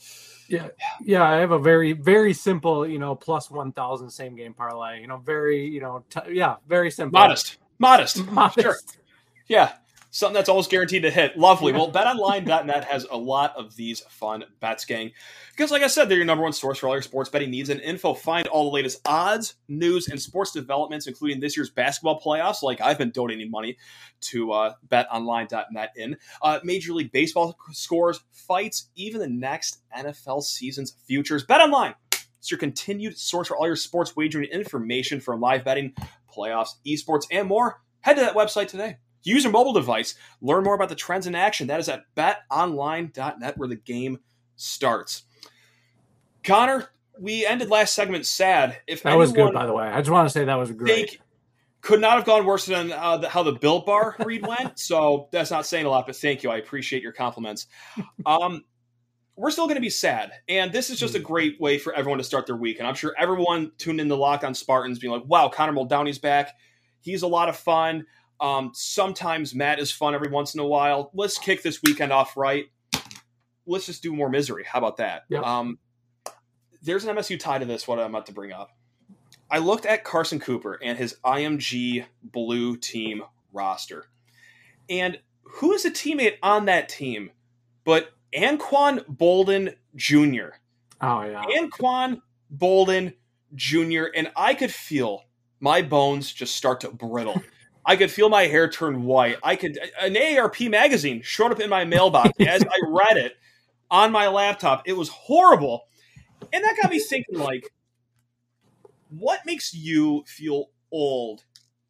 [0.49, 0.69] Yeah.
[1.01, 1.23] Yeah.
[1.23, 5.01] I have a very, very simple, you know, plus 1,000 same game parlay.
[5.01, 7.21] You know, very, you know, t- yeah, very simple.
[7.21, 7.59] Modest.
[7.79, 8.27] Modest.
[8.33, 8.61] Modest.
[8.61, 8.77] Sure.
[9.47, 9.73] Yeah
[10.11, 11.37] something that's always guaranteed to hit.
[11.37, 11.73] Lovely.
[11.73, 15.13] Well, betonline.net has a lot of these fun bets, gang.
[15.53, 17.71] Because, like I said, they're your number one source for all your sports betting needs
[17.71, 18.15] and info.
[18.15, 22.81] Find all the latest odds, news, and sports developments, including this year's basketball playoffs, like
[22.81, 23.79] I've been donating money
[24.23, 26.17] to uh, betonline.net in.
[26.43, 31.47] Uh, Major League Baseball scores, fights, even the next NFL season's futures.
[31.47, 31.95] BetOnline.
[32.39, 35.93] It's your continued source for all your sports wagering information from live betting,
[36.35, 37.83] playoffs, esports, and more.
[38.01, 38.97] Head to that website today.
[39.23, 40.15] Use your mobile device.
[40.41, 41.67] Learn more about the trends in action.
[41.67, 44.19] That is at betonline.net where the game
[44.57, 45.25] starts.
[46.43, 48.79] Connor, we ended last segment sad.
[48.87, 51.11] If that was good, by the way, I just want to say that was great.
[51.11, 51.21] Think,
[51.83, 54.79] could not have gone worse than uh, the, how the Built Bar read went.
[54.79, 56.51] So that's not saying a lot, but thank you.
[56.51, 57.67] I appreciate your compliments.
[58.27, 58.65] Um,
[59.37, 60.33] we're still going to be sad.
[60.49, 61.25] And this is just a Hmm.
[61.25, 62.79] great way for everyone to start their week.
[62.79, 66.19] And I'm sure everyone tuned in to Lock on Spartans being like, wow, Connor Muldowney's
[66.19, 66.55] back.
[67.01, 68.05] He's a lot of fun.
[68.41, 71.11] Um, sometimes Matt is fun every once in a while.
[71.15, 72.67] Let's kick this weekend off right.
[73.67, 74.65] Let's just do more misery.
[74.65, 75.25] How about that?
[75.29, 75.43] Yep.
[75.43, 75.79] Um,
[76.83, 78.71] there's an MSU tie to this, what I'm about to bring up.
[79.51, 83.23] I looked at Carson Cooper and his IMG blue team
[83.53, 84.07] roster.
[84.89, 87.31] And who is a teammate on that team
[87.85, 90.55] but Anquan Boldin Jr.
[91.01, 91.45] Oh yeah.
[91.59, 92.21] Anquan
[92.55, 93.15] Boldin
[93.55, 94.05] Jr.
[94.15, 95.25] And I could feel
[95.59, 97.43] my bones just start to brittle.
[97.85, 99.39] I could feel my hair turn white.
[99.43, 103.37] I could an AARP magazine showed up in my mailbox as I read it
[103.91, 104.83] on my laptop.
[104.87, 105.85] It was horrible.
[106.53, 107.71] And that got me thinking like
[109.09, 111.45] what makes you feel old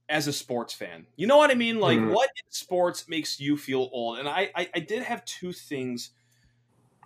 [0.09, 1.07] as a sports fan?
[1.17, 1.79] You know what I mean?
[1.79, 2.09] Like Mhm.
[2.09, 4.19] what in sports makes you feel old?
[4.19, 6.11] And I, I I did have two things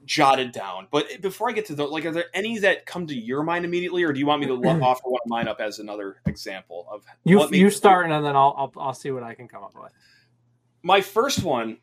[0.05, 0.89] jotted down.
[0.91, 3.65] But before I get to those, like, are there any that come to your mind
[3.65, 6.87] immediately, or do you want me to offer one of mine up as another example
[6.91, 9.75] of You you start and then I'll, I'll I'll see what I can come up
[9.75, 9.93] with.
[10.83, 11.79] My first one,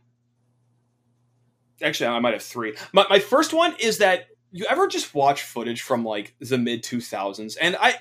[1.81, 2.75] actually, I might have three.
[2.93, 6.83] My, my first one is that you ever just watch footage from like the mid
[6.83, 7.95] two thousands, and I.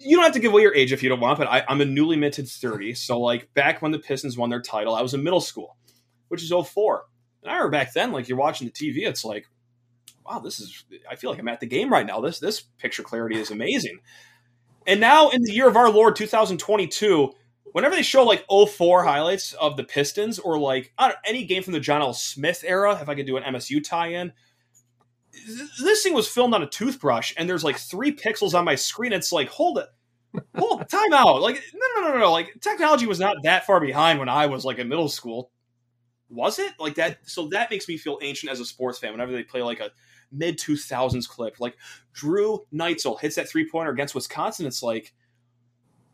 [0.00, 1.80] You don't have to give away your age if you don't want, but I, I'm
[1.80, 2.94] a newly minted 30.
[2.94, 5.76] So, like, back when the Pistons won their title, I was in middle school,
[6.26, 7.04] which is 04.
[7.46, 9.46] And I remember back then, like, you're watching the TV, it's like,
[10.26, 12.20] wow, this is, I feel like I'm at the game right now.
[12.20, 14.00] This, this picture clarity is amazing.
[14.84, 17.32] And now, in the year of our Lord 2022,
[17.70, 20.92] whenever they show like 04 highlights of the Pistons or like
[21.24, 22.14] any game from the John L.
[22.14, 24.32] Smith era, if I could do an MSU tie in,
[25.80, 29.12] this thing was filmed on a toothbrush and there's like three pixels on my screen.
[29.12, 29.86] It's like, hold it.
[30.56, 31.40] Hold time out.
[31.42, 32.32] Like, no, no, no, no.
[32.32, 35.50] Like, technology was not that far behind when I was like in middle school.
[36.28, 36.72] Was it?
[36.78, 37.18] Like that.
[37.24, 39.90] So that makes me feel ancient as a sports fan whenever they play like a
[40.32, 41.60] mid 2000s clip.
[41.60, 41.76] Like,
[42.12, 44.66] Drew Neitzel hits that three pointer against Wisconsin.
[44.66, 45.12] It's like,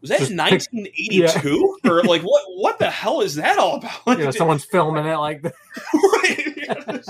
[0.00, 2.44] was that Just in pick- 1982 or like what?
[2.56, 3.92] What the hell is that all about?
[4.18, 5.54] You know, someone's filming it like that.
[5.94, 7.04] right?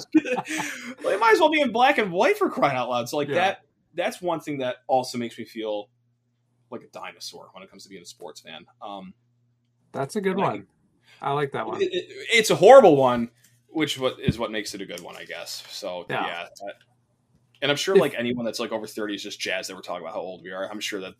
[1.02, 3.08] well, it might as well be in black and white for crying out loud.
[3.08, 3.34] So like Yeah.
[3.34, 3.58] that.
[3.94, 5.88] That's one thing that also makes me feel
[6.70, 8.64] like a dinosaur when it comes to being a sports fan.
[8.80, 9.12] Um,
[9.92, 10.66] That's a good one.
[11.22, 11.80] I like that one.
[11.80, 13.30] it- it- it's a horrible one,
[13.68, 15.62] which what is what makes it a good one, I guess.
[15.70, 16.26] So Yeah.
[16.26, 16.42] yeah.
[16.60, 16.74] that-
[17.62, 20.02] and I'm sure like anyone that's like over 30 is just jazzed that we're talking
[20.02, 20.68] about how old we are.
[20.68, 21.14] I'm sure that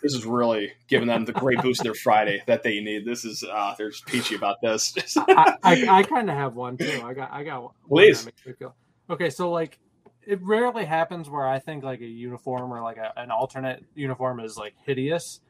[0.00, 3.04] this is really giving them the great boost of their Friday that they need.
[3.04, 4.94] This is uh they're just peachy about this.
[5.16, 7.02] I, I, I kind of have one too.
[7.04, 8.24] I got I got one Please.
[8.24, 8.76] that makes me feel-
[9.10, 9.78] Okay, so like
[10.24, 14.38] it rarely happens where I think like a uniform or like a, an alternate uniform
[14.38, 15.40] is like hideous.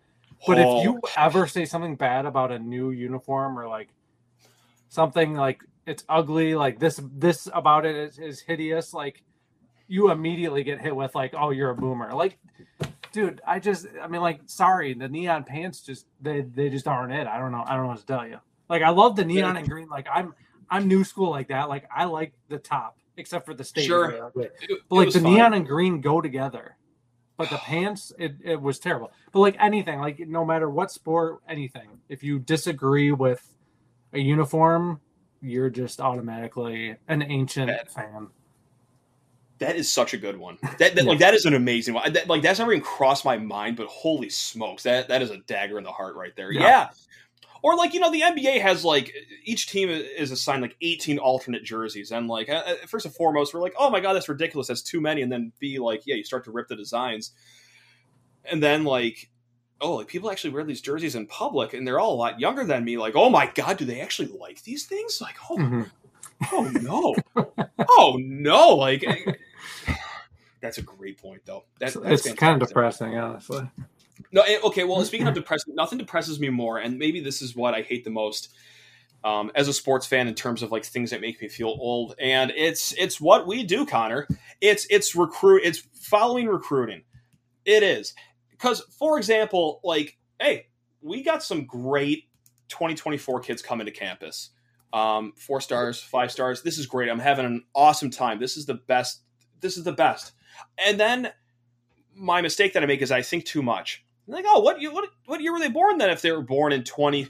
[0.46, 3.88] But Oh, if you ever say something bad about a new uniform or like
[4.88, 9.22] something like it's ugly, like this this about it is, is hideous, like
[9.86, 12.12] you immediately get hit with like, oh, you're a boomer.
[12.12, 12.38] Like,
[13.12, 17.12] dude, I just I mean like sorry, the neon pants just they they just aren't
[17.12, 17.26] it.
[17.26, 17.64] I don't know.
[17.66, 18.38] I don't know what to tell you.
[18.68, 19.88] Like I love the neon and green.
[19.88, 20.34] Like I'm
[20.70, 21.68] I'm new school like that.
[21.70, 23.86] Like I like the top, except for the state.
[23.86, 24.30] Sure.
[24.34, 25.34] really it- it But like the fine.
[25.34, 26.76] neon and green go together.
[27.38, 29.12] But the pants, it, it was terrible.
[29.30, 33.40] But like anything, like no matter what sport, anything, if you disagree with
[34.12, 35.00] a uniform,
[35.40, 37.90] you're just automatically an ancient Bad.
[37.90, 38.28] fan.
[39.58, 40.58] That is such a good one.
[40.78, 42.12] That, that- like that is an amazing one.
[42.12, 45.38] That, like that's never even crossed my mind, but holy smokes, that that is a
[45.38, 46.52] dagger in the heart right there.
[46.52, 46.60] Yeah.
[46.60, 46.88] Yeah.
[47.60, 49.12] Or like you know the NBA has like
[49.44, 53.52] each team is assigned like 18 alternate jerseys and like uh, uh, first and foremost
[53.52, 56.14] we're like oh my god that's ridiculous that's too many and then be like yeah
[56.14, 57.32] you start to rip the designs
[58.44, 59.28] and then like
[59.80, 62.64] oh like people actually wear these jerseys in public and they're all a lot younger
[62.64, 65.20] than me like oh my god do they actually like these things?
[65.20, 65.90] Like oh Mhm.
[66.52, 67.44] oh no.
[67.90, 69.04] Oh no like
[70.60, 71.64] that's a great point though.
[71.80, 73.68] That, So that's it's kind of depressing, honestly.
[74.32, 77.54] no eh, okay well speaking of depressing nothing depresses me more and maybe this is
[77.54, 78.48] what i hate the most
[79.24, 82.14] um, as a sports fan in terms of like things that make me feel old
[82.20, 84.28] and it's it's what we do connor.
[84.60, 87.02] It's it's recruit it's following recruiting.
[87.64, 88.14] It is
[88.58, 90.66] because for example like hey
[91.00, 92.24] we got some great
[92.68, 94.50] 2024 kids coming to campus.
[94.92, 96.62] Um, four stars five stars.
[96.62, 97.10] This is great.
[97.10, 98.38] I'm having an awesome time.
[98.38, 99.22] This is the best
[99.60, 100.32] this is the best.
[100.78, 101.30] And then
[102.14, 104.04] my mistake that i make is i think too much.
[104.26, 106.42] I'm like oh what you what, what year were they born then if they were
[106.42, 107.28] born in 20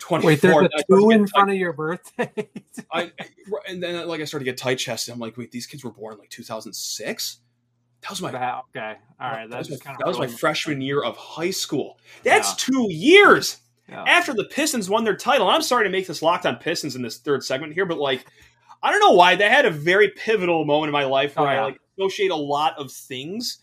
[0.00, 2.30] 24 Wait, there's a two in front of your birthday.
[2.92, 3.12] I,
[3.68, 5.14] and then like I started to get tight chested.
[5.14, 7.38] I'm like, wait, these kids were born like 2006.
[8.04, 9.48] That was my That- okay, all right.
[9.48, 11.98] that was, that was my freshman year of high school.
[12.22, 12.54] That's Yeah.
[12.58, 13.56] two years
[13.88, 14.04] Yeah.
[14.06, 15.48] after the Pistons won their title.
[15.48, 18.26] I'm sorry to make this locked on Pistons in this third segment here, but like,
[18.82, 21.52] I don't know why they had a very pivotal moment in my life where Oh,
[21.52, 21.60] yeah.
[21.62, 23.58] I like associate a lot of things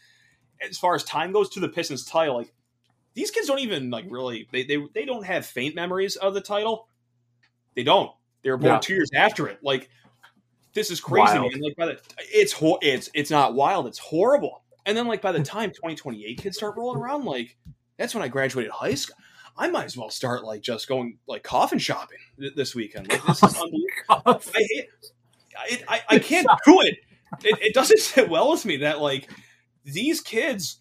[0.60, 2.38] as far as time goes to the Pistons title.
[2.38, 2.52] Like
[3.14, 6.42] these kids don't even like really they they, they don't have faint memories of the
[6.42, 6.88] title.
[7.76, 8.12] They don't.
[8.42, 9.60] They were born two years after it.
[9.62, 9.90] Like
[10.74, 11.38] this is crazy.
[11.38, 11.52] Wild.
[11.52, 11.62] Man.
[11.62, 13.88] Like by the it's ho- it's it's not wild.
[13.88, 14.64] It's horrible.
[14.86, 17.58] And then like by the time 2028 kids start rolling around, like
[17.98, 19.16] that's when I graduated high school.
[19.58, 23.10] I might as well start like just going like coffin shopping th- this weekend.
[23.10, 23.86] Like this is unbelievable.
[24.10, 24.90] I hate.
[25.58, 26.98] I, I, I can't do it.
[27.44, 27.60] it.
[27.62, 29.30] It doesn't sit well with me that like
[29.84, 30.80] these kids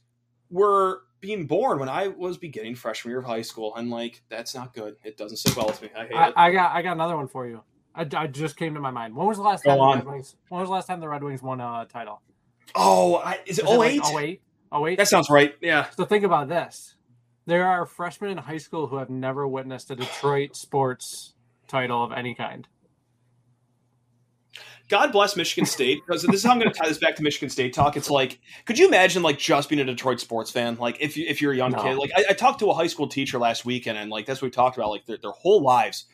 [0.50, 4.54] were being born when I was beginning freshman year of high school, and like that's
[4.54, 4.96] not good.
[5.04, 5.90] It doesn't sit well with me.
[5.94, 6.34] I hate I, it.
[6.36, 7.62] I got I got another one for you.
[7.94, 9.14] I, I just came to my mind.
[9.16, 9.98] When was the last Go time on.
[9.98, 10.36] the Red Wings?
[10.48, 12.20] When was the last time the Red Wings won a title?
[12.74, 14.02] Oh, I, is it Was 08?
[14.02, 14.42] Like 08?
[14.92, 14.96] 08?
[14.98, 15.54] That sounds right.
[15.60, 15.90] Yeah.
[15.96, 16.94] So think about this.
[17.46, 21.34] There are freshmen in high school who have never witnessed a Detroit sports
[21.66, 22.68] title of any kind.
[24.88, 27.22] God bless Michigan State because this is how I'm going to tie this back to
[27.22, 27.96] Michigan State talk.
[27.96, 30.76] It's like, could you imagine like just being a Detroit sports fan?
[30.76, 31.82] Like if you if you're a young No.
[31.82, 34.42] kid, like I, I talked to a high school teacher last weekend, and like that's
[34.42, 34.90] what we talked about.
[34.90, 36.06] Like their, their whole lives,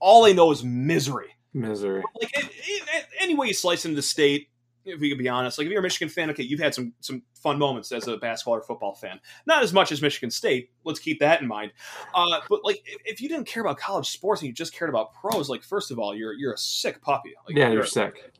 [0.00, 1.34] all they know is misery.
[1.54, 2.02] Misery.
[2.20, 4.48] like it, it, any way you slice into the state,
[4.84, 6.92] if we could be honest, like if you're a Michigan fan, okay, you've had some
[7.00, 9.20] some fun moments as a basketball or football fan.
[9.46, 10.70] Not as much as Michigan State.
[10.84, 11.72] Let's keep that in mind.
[12.14, 14.88] Uh, but like, if, if you didn't care about college sports and you just cared
[14.88, 17.34] about pros, like first of all, you're you're a sick puppy.
[17.46, 18.32] Like, yeah, you're sick.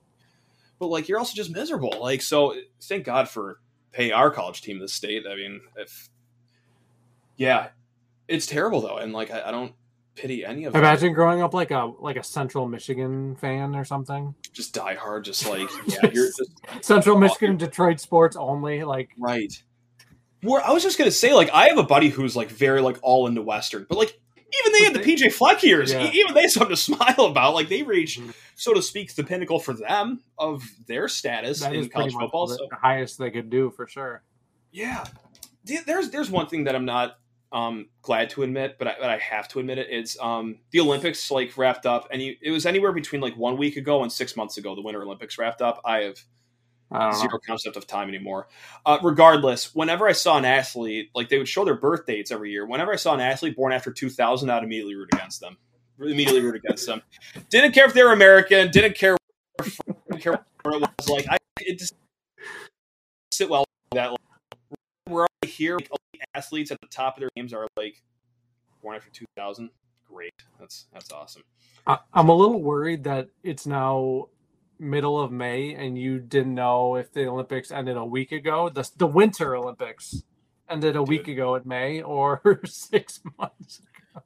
[0.79, 1.95] but like you're also just miserable.
[2.01, 3.61] Like so, thank God for
[3.93, 5.25] hey our college team, the state.
[5.31, 6.09] I mean, if
[7.37, 7.69] yeah,
[8.27, 9.73] it's terrible though, and like I, I don't
[10.19, 10.83] pity any of them.
[10.83, 14.35] Imagine growing up like a like a Central Michigan fan or something.
[14.53, 16.51] Just die hard, just like yeah, you're just
[16.83, 18.85] Central Michigan, Detroit sports only.
[18.85, 19.53] Like Right.
[20.43, 22.99] Where I was just gonna say, like, I have a buddy who's like very like
[23.03, 24.19] all into Western, but like
[24.61, 25.93] even they had the PJ Fleck years.
[25.93, 26.11] Yeah.
[26.13, 27.55] Even they something to smile about.
[27.55, 28.33] Like they reached, Mhm.
[28.55, 32.47] so to speak, the pinnacle for them of their status that in college football.
[32.47, 34.23] the, So the highest they could do for sure.
[34.73, 35.05] yeah,
[35.87, 37.19] there's there's one thing that I'm not
[37.53, 39.89] um glad to admit, but I, but I have to admit it.
[39.91, 43.57] It's um the Olympics like wrapped up, and you, it was anywhere between like one
[43.57, 44.75] week ago and six months ago.
[44.75, 45.81] The Winter Olympics wrapped up.
[45.85, 46.19] I have
[46.91, 47.19] I don't know.
[47.19, 48.49] zero concept of time anymore.
[48.87, 52.51] Uh, regardless, whenever I saw an athlete, like they would show their birth dates every
[52.51, 52.67] year.
[52.67, 55.59] Whenever I saw an athlete born after 2000, I'd immediately root against them.
[55.99, 57.03] Immediately root against them.
[57.51, 58.71] Didn't care if they were American.
[58.71, 59.17] Didn't care.
[59.63, 61.09] Didn't care where it was.
[61.09, 61.95] Like I, it just
[63.33, 63.69] sit well with that.
[63.69, 63.78] Like,
[65.09, 65.77] we're already here.
[65.77, 68.03] Like, elite athletes at the top of their games are like
[68.83, 69.71] born after 2000.
[70.07, 70.33] Great.
[70.59, 71.43] That's that's awesome.
[71.87, 74.27] I, I'm a little worried that it's now
[74.79, 78.69] middle of May and you didn't know if the Olympics ended a week ago.
[78.69, 80.23] The the Winter Olympics
[80.69, 83.81] ended a week ago in May or six months.
[83.81, 84.23] Ago.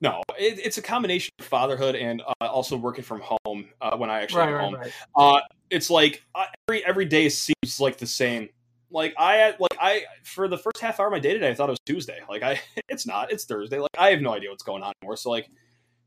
[0.00, 4.10] No, it, it's a combination of fatherhood and uh, also working from home uh, when
[4.10, 4.74] I actually Right, right, home.
[4.74, 4.92] right.
[5.16, 8.50] uh it's like uh, every every day seems like the same
[8.94, 11.68] like i like i for the first half hour of my day today i thought
[11.68, 12.20] it was tuesday.
[12.28, 13.78] Like i it's not it's thursday.
[13.78, 15.16] Like i have no idea what's going on anymore.
[15.16, 15.50] So like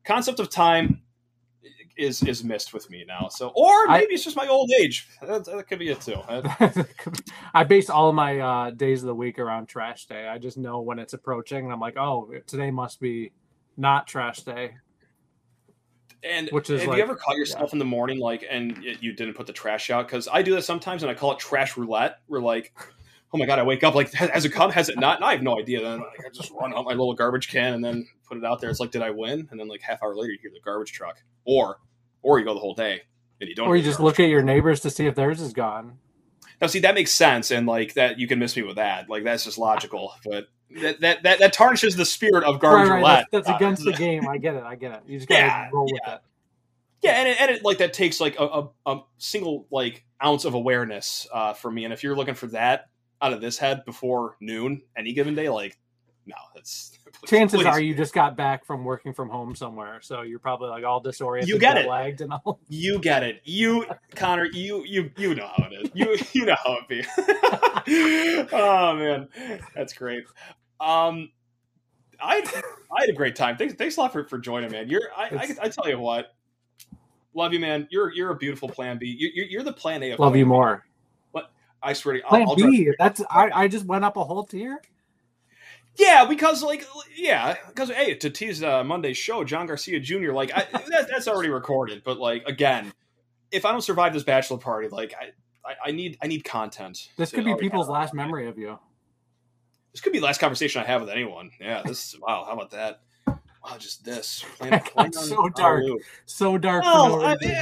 [0.06, 1.02] concept of time
[1.98, 3.28] is is missed with me now.
[3.30, 5.08] So or I- maybe it's just my old age.
[5.22, 6.16] That, that could be it too.
[6.28, 6.84] Uh,
[7.54, 10.28] I base all of my uh, days of the week around trash day.
[10.28, 13.32] I just know when it's approaching, and I'm like, oh, today must be
[13.76, 14.76] not trash day.
[16.24, 19.14] And Which is have like- you ever caught yourself in the morning like and you
[19.14, 20.08] didn't put the trash out?
[20.08, 22.74] Because i do that sometimes and i call it trash roulette where like
[23.34, 24.72] oh my god i wake up like has, has it come?
[24.72, 25.18] Has it not?
[25.18, 25.82] And i have no idea.
[25.82, 28.62] Then like, i just run out my little garbage can and then put it out
[28.62, 28.70] there.
[28.70, 29.48] It's like did i win?
[29.52, 31.22] And then like half hour later you hear the garbage truck.
[31.46, 31.80] Or
[32.22, 33.02] or you go the whole day
[33.40, 35.54] and you don't Or you just look at your neighbors to see if theirs is
[35.54, 36.00] gone.
[36.60, 39.10] now, see, that makes sense, and like that, you can miss me with that.
[39.10, 40.48] Like that's just logical, but
[40.82, 43.26] that that that, that tarnishes the spirit of garbage Right, right, roulette.
[43.32, 44.28] That's, that's Uh, against the game.
[44.28, 44.64] I get it.
[44.64, 45.02] I get it.
[45.08, 46.16] You just gotta Yeah, roll with yeah.
[46.16, 46.22] it.
[47.04, 50.46] yeah, and it, and it like that takes like a, a, a single like ounce
[50.46, 51.86] of awareness uh, for me.
[51.86, 52.90] And if you're looking for that
[53.22, 55.78] out of this head before noon any given day, like
[56.26, 57.66] no, that's please- Chances please.
[57.68, 61.00] are you just got back from working from home somewhere, so you're probably like all
[61.00, 61.88] disoriented, You get it.
[61.88, 62.60] lagged, and all.
[62.70, 63.42] You get it.
[63.44, 65.92] You Connor, you you you know how it is.
[65.94, 67.04] You you know how it be.
[68.54, 69.28] oh man.
[69.76, 70.24] That's great.
[70.80, 71.30] Um
[72.20, 72.64] I had,
[72.98, 73.58] I had a great time.
[73.58, 74.90] Thanks thanks a lot for, for joining, man.
[74.90, 76.34] You're I, I, I tell you what.
[77.34, 77.88] Love you, man.
[77.92, 79.08] You're you're a beautiful plan B.
[79.08, 80.84] You- You're, you're the plan A of Love plan you more.
[81.84, 82.90] I swear to Plan I'll, I'll B.
[82.98, 84.82] That's I, I just went up a whole tier.
[85.98, 86.86] Yeah, because like
[87.16, 90.32] yeah, because hey, to tease uh, Monday's show, John Garcia Jr.
[90.32, 92.94] Like I, that, that's already recorded, but like again,
[93.52, 97.10] if I don't survive this bachelor party, like I, I, I need I need content.
[97.18, 98.78] This could be people's last memory of you.
[99.92, 101.52] This could be the last conversation I have with anyone.
[101.60, 102.44] Yeah, this wow.
[102.46, 103.02] How about that?
[103.70, 104.46] Oh, just this.
[104.58, 105.84] Playing, playing so dark.
[106.26, 106.84] So dark.
[106.84, 107.56] Well, I mean,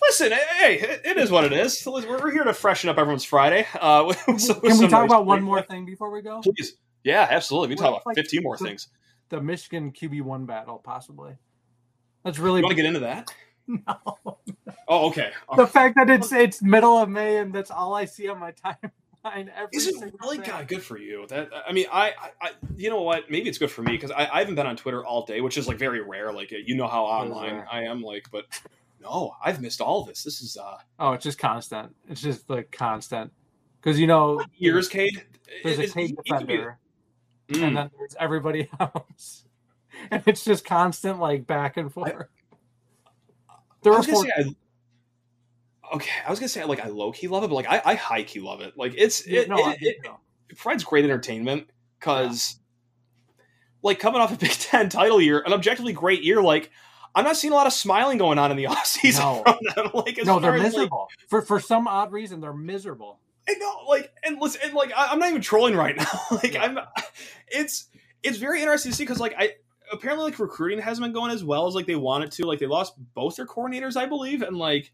[0.00, 1.86] listen, hey, it, it is what it is.
[1.86, 3.66] We're here to freshen up everyone's Friday.
[3.78, 6.40] Uh, with Can we talk about one more thing before we go?
[6.40, 6.76] Please.
[7.04, 7.68] Yeah, absolutely.
[7.68, 8.88] We can talk about like 15 more things.
[9.28, 11.36] The Michigan QB1 battle, possibly.
[12.24, 12.60] That's really.
[12.60, 13.32] You want to get into that?
[13.66, 14.38] No.
[14.88, 15.30] Oh, okay.
[15.56, 18.52] The fact that it's it's middle of May and that's all I see on my
[19.24, 21.26] timeline every Is it really God good for you?
[21.28, 23.30] That I mean, I, I, you know what?
[23.30, 25.56] Maybe it's good for me because I, I haven't been on Twitter all day, which
[25.56, 26.32] is like very rare.
[26.32, 28.44] Like you know how online I am, like, but
[29.00, 30.22] no, I've missed all this.
[30.22, 31.94] This is uh oh, it's just constant.
[32.08, 33.32] It's just like constant
[33.80, 35.24] because you know years, Cade.
[35.62, 36.78] There's a Cade defender,
[37.48, 37.62] mm.
[37.62, 39.44] and then there's everybody else,
[40.10, 42.12] and it's just constant like back and forth.
[42.12, 47.12] I, there I was gonna say, I, okay, I was gonna say like I low
[47.12, 48.76] key love it, but like I, I high key love it.
[48.76, 49.96] Like it's it, no, it, it,
[50.50, 51.68] it, provides great entertainment
[51.98, 52.56] because
[53.36, 53.42] yeah.
[53.82, 56.70] like coming off a Big Ten title year, an objectively great year, like.
[57.16, 59.42] I'm not seeing a lot of smiling going on in the offseason no.
[59.44, 59.92] from them.
[59.94, 61.06] Like, no, they're miserable.
[61.08, 63.20] Like, for for some odd reason, they're miserable.
[63.48, 66.20] I know, like, and listen, and like, I, am not even trolling right now.
[66.30, 66.56] like.
[66.56, 66.78] I'm,
[67.48, 67.88] it's,
[68.22, 69.52] it's very interesting to see because, like, I
[69.92, 72.46] apparently like recruiting hasn't been going as well as like they wanted to.
[72.46, 74.92] Like, they lost both their coordinators, I believe, and like,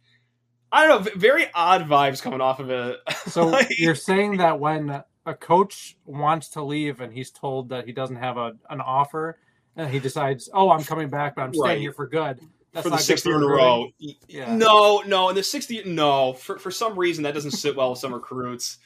[0.72, 2.98] I don't know, very odd vibes coming off of it.
[3.28, 7.86] So like, you're saying that when a coach wants to leave and he's told that
[7.86, 9.38] he doesn't have a an offer,
[9.76, 11.78] and he decides, "Oh, I'm coming back, but I'm staying right.
[11.78, 12.40] here for good."
[12.72, 13.90] That's for the sixth year in a row.
[14.28, 14.54] Yeah.
[14.54, 16.34] No, no, and the sixth year, no.
[16.34, 18.78] For for some reason, that doesn't sit well with some recruits.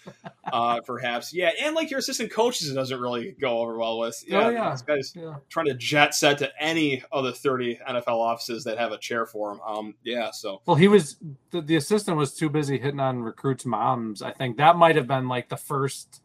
[0.50, 4.16] Uh, perhaps, yeah, and like your assistant coaches, it doesn't really go over well with.
[4.24, 4.70] Oh, yeah, oh, yeah.
[4.70, 5.34] this guy's yeah.
[5.50, 9.26] trying to jet set to any of the thirty NFL offices that have a chair
[9.26, 9.60] for him.
[9.60, 11.16] Um, yeah, so well, he was
[11.50, 14.22] the, the assistant was too busy hitting on recruits' moms.
[14.22, 16.22] I think that might have been like the first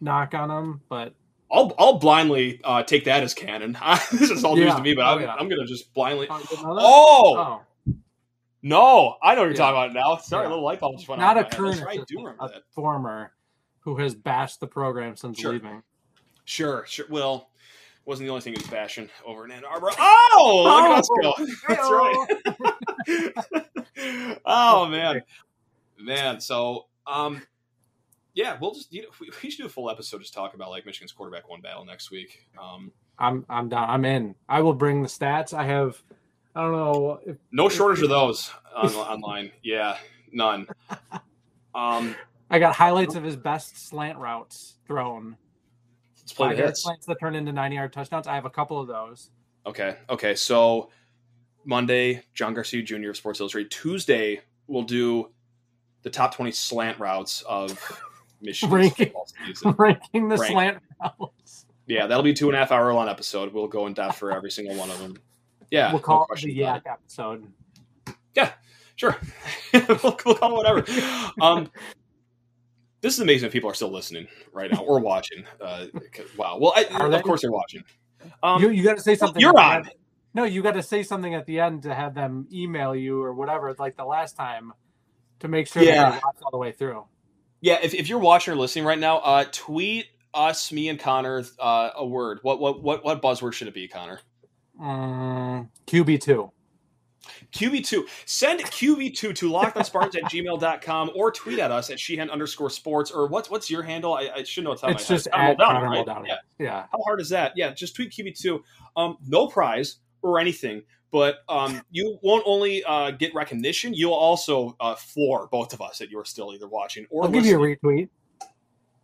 [0.00, 1.14] knock on him, but
[1.52, 3.76] I'll I'll blindly uh, take that as canon.
[4.12, 4.64] this is all yeah.
[4.64, 5.34] news to me, but oh, I'm, yeah.
[5.34, 6.26] I'm, gonna just blindly.
[6.30, 7.94] Oh, oh, oh,
[8.62, 9.16] no!
[9.22, 9.56] I know what you're yeah.
[9.56, 10.16] talking about now.
[10.16, 12.00] Sorry, a little light bulb just went Not a current, right.
[12.00, 12.62] a that.
[12.70, 13.32] former
[13.80, 15.52] who has bashed the program since sure.
[15.52, 15.82] leaving.
[16.44, 17.06] Sure, sure.
[17.10, 17.50] Well,
[18.04, 19.90] wasn't the only thing he was bashing over in Ann Arbor.
[19.98, 21.34] Oh, look at us go!
[21.68, 23.44] That's
[23.98, 24.40] right.
[24.46, 25.22] oh man,
[25.98, 26.40] man.
[26.40, 27.42] So, um,
[28.34, 30.70] yeah, we'll just you know we, we, should do a full episode just talk about
[30.70, 32.46] like Michigan's quarterback one battle next week.
[32.60, 33.90] Um, I'm I'm down.
[33.90, 34.34] I'm in.
[34.48, 35.52] I will bring the stats.
[35.52, 36.02] I have.
[36.54, 37.20] I don't know.
[37.26, 39.52] If, no shortage if, of those on, online.
[39.62, 39.96] Yeah,
[40.32, 40.66] none.
[41.74, 42.14] Um,
[42.50, 45.36] I got highlights of his best slant routes thrown.
[46.18, 46.82] Let's play the hits.
[46.82, 48.26] Slants that turn into 90 yard touchdowns.
[48.26, 49.30] I have a couple of those.
[49.66, 49.96] Okay.
[50.10, 50.34] Okay.
[50.34, 50.90] So
[51.64, 53.10] Monday, John Garcia Jr.
[53.10, 53.70] of Sports Illustrated.
[53.70, 55.30] Tuesday, we'll do
[56.02, 57.78] the top 20 slant routes of
[58.42, 59.12] Michigan ranking,
[59.78, 60.52] ranking the Rank.
[60.52, 60.78] slant
[61.20, 61.66] routes.
[61.86, 63.52] Yeah, that'll be two and a half hour long episode.
[63.52, 65.16] We'll go in depth for every single one of them.
[65.70, 67.46] Yeah, we'll call no it the Yak episode.
[68.34, 68.52] Yeah,
[68.96, 69.16] sure.
[69.72, 70.84] we'll, we'll, call it whatever.
[71.40, 71.70] Um,
[73.00, 75.44] this is amazing that people are still listening right now or watching.
[75.60, 75.86] Uh,
[76.36, 76.58] wow.
[76.60, 77.20] Well, I, of they?
[77.20, 77.82] course they're watching.
[78.42, 79.40] Um, you, you got to say something.
[79.40, 79.90] You're on.
[80.34, 83.34] No, you got to say something at the end to have them email you or
[83.34, 84.72] whatever, like the last time,
[85.40, 86.10] to make sure yeah.
[86.10, 87.04] they watch all the way through.
[87.62, 91.44] Yeah, if, if you're watching or listening right now, uh, tweet us, me and Connor,
[91.58, 92.40] uh, a word.
[92.42, 94.20] What what what what buzzword should it be, Connor?
[94.80, 96.52] Um, QB two.
[97.52, 98.02] QB2.
[98.24, 103.28] Send QB2 to lockedonspartans at gmail.com or tweet at us at Sheehan underscore sports or
[103.28, 104.14] what's what's your handle?
[104.14, 105.28] I, I should know it's on it's just.
[105.32, 106.06] At Connor right?
[106.26, 106.36] Yeah.
[106.58, 106.86] yeah.
[106.90, 107.52] How hard is that?
[107.54, 108.60] Yeah, just tweet QB2.
[108.96, 110.82] Um, no prize or anything,
[111.12, 115.98] but um, you won't only uh, get recognition, you'll also uh, floor both of us
[115.98, 117.52] that you're still either watching or I'll listening.
[117.52, 118.08] give you a retweet.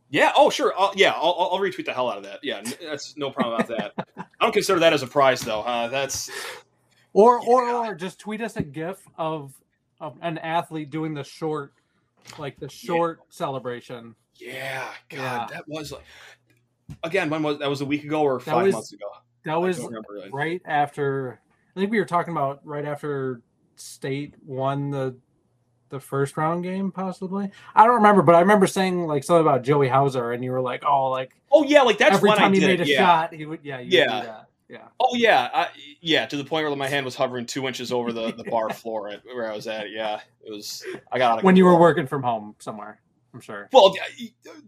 [0.09, 0.32] Yeah.
[0.34, 0.72] Oh, sure.
[0.76, 2.40] I'll, yeah, I'll, I'll, retweet the hell out of that.
[2.42, 4.06] Yeah, that's no problem about that.
[4.16, 5.61] I don't consider that as a prize, though.
[5.61, 6.30] Uh, that's
[7.12, 7.48] or, yeah.
[7.48, 9.52] or or just tweet us a GIF of
[10.00, 11.74] of an athlete doing the short,
[12.38, 13.24] like the short yeah.
[13.28, 14.14] celebration.
[14.36, 14.88] Yeah.
[15.11, 15.46] God, yeah.
[15.50, 16.04] that was like
[17.04, 17.28] again.
[17.28, 17.68] When was that?
[17.68, 19.11] Was a week ago or five was, months ago?
[19.44, 19.86] That was
[20.32, 21.40] right after
[21.79, 23.41] I think we were talking about right after
[23.76, 25.16] State won the
[25.91, 27.51] the first round game, possibly.
[27.72, 30.61] I don't remember, but I remember saying like something about Joey Hauser, and you were
[30.61, 32.99] like, "Oh, like oh yeah, like that's every time he made a yeah.
[32.99, 35.68] shot, he would yeah yeah yeah oh yeah I,
[36.01, 38.70] yeah to the point where my hand was hovering two inches over the, the bar
[38.74, 39.93] floor at where I was at.
[39.93, 40.85] Yeah, it was.
[41.12, 43.01] I got when you were working from home somewhere.
[43.39, 43.68] I'm sure.
[43.72, 43.95] Well,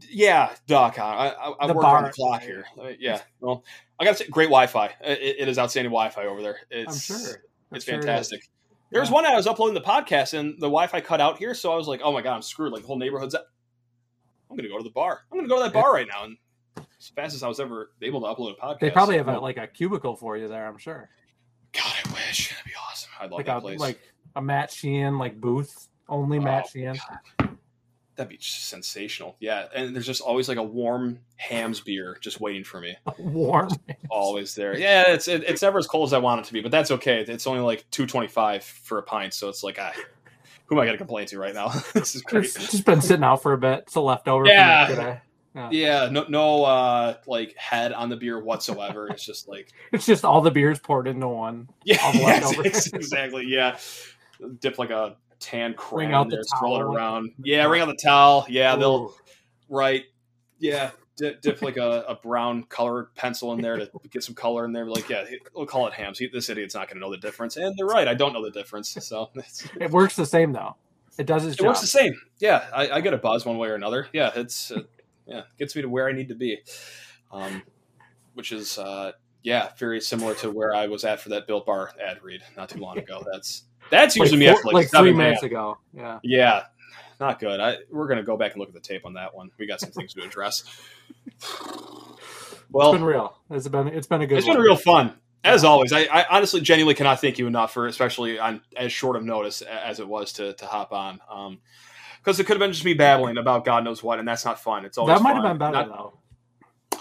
[0.09, 0.97] yeah, Doc.
[1.01, 1.99] I, I, I work bar.
[1.99, 2.64] on the clock here.
[2.81, 3.21] Uh, yeah.
[3.41, 3.64] Well,
[3.99, 4.87] I got to say, great Wi-Fi.
[5.03, 6.59] It, it is outstanding Wi-Fi over there.
[6.71, 7.43] It's, I'm sure.
[7.73, 8.45] it's fantastic.
[8.45, 8.51] Sure
[8.93, 9.14] there was yeah.
[9.14, 11.89] one I was uploading the podcast and the Wi-Fi cut out here, so I was
[11.89, 13.35] like, "Oh my god, I'm screwed!" Like the whole neighborhood's.
[13.35, 15.23] I'm gonna go to the bar.
[15.31, 16.37] I'm gonna go to that bar right now and
[16.99, 18.81] as fast as I was ever able to upload a podcast.
[18.81, 20.66] They probably have a, like a cubicle for you there.
[20.66, 21.09] I'm sure,
[21.73, 23.11] God, I wish that'd be awesome.
[23.21, 23.79] I'd love like that a place.
[23.81, 24.01] like
[24.37, 26.99] a Matt Sheehan like booth only oh Matt Oh, Sheehan.
[28.21, 29.35] That'd be just sensational.
[29.41, 32.95] Yeah, and there's just always like a warm Hamm's beer just waiting for me.
[33.18, 33.71] Warm.
[34.11, 34.77] Always there.
[34.77, 36.91] Yeah, it's it, it's never as cold as I want it to be, but that's
[36.91, 37.25] okay.
[37.27, 39.95] It's only like two twenty five for a pint, so it's like, ah,
[40.66, 41.68] who am I going to complain to right now?
[41.95, 42.45] this is great.
[42.45, 43.85] It's just been sitting out for a bit.
[43.87, 44.45] It's a leftover.
[44.45, 44.89] Yeah.
[44.89, 45.21] Yesterday.
[45.71, 49.09] Yeah, no, no, uh, like head on the beer whatsoever.
[49.09, 51.71] It's just like, It's just all the beers poured into one.
[51.85, 53.47] yeah, yes, exactly.
[53.47, 53.79] Yeah,
[54.61, 57.32] dip like a tan crayon out in the there, swirl it around.
[57.43, 58.47] Yeah, ring out the towel.
[58.49, 59.14] Yeah, they'll
[59.68, 60.05] right.
[60.59, 64.64] Yeah, dip, dip like a, a brown colored pencil in there to get some color
[64.64, 64.86] in there.
[64.86, 65.24] Like, yeah,
[65.55, 66.20] we'll call it Hamm's.
[66.32, 68.09] This idiot's not going to know the difference, and they're right.
[68.09, 69.30] I don't know the difference, so
[69.80, 70.76] It works the same though.
[71.18, 71.64] It does its job.
[71.64, 71.66] it job.
[71.68, 72.20] works the same.
[72.38, 74.09] Yeah, I, I get a buzz one way or another.
[74.12, 74.82] Yeah, it's uh,
[75.26, 76.59] yeah gets me to where I need to be,
[77.30, 77.62] um,
[78.34, 79.12] which is uh,
[79.43, 82.70] yeah very similar to where I was at for that Built Bar ad read not
[82.70, 83.24] too long ago.
[83.30, 85.43] That's that's like, usually me after like, like seven three minutes.
[85.43, 85.78] ago.
[85.93, 86.18] Yeah.
[86.22, 86.64] Yeah,
[87.18, 87.61] not good.
[87.61, 89.51] I we're gonna go back and look at the tape on that one.
[89.59, 90.64] We got some things to address.
[92.70, 93.36] Well, it's been real.
[93.51, 94.38] It's been it's been a good.
[94.38, 95.93] it's been real fun as always.
[95.93, 99.62] I, I honestly, genuinely cannot thank you enough for, especially on as short of notice
[99.62, 101.20] as it was to to hop on.
[101.30, 101.59] Um,
[102.22, 104.61] because it could have been just me babbling about God knows what, and that's not
[104.61, 104.84] fun.
[104.84, 106.99] It's always That might have been better Not- though.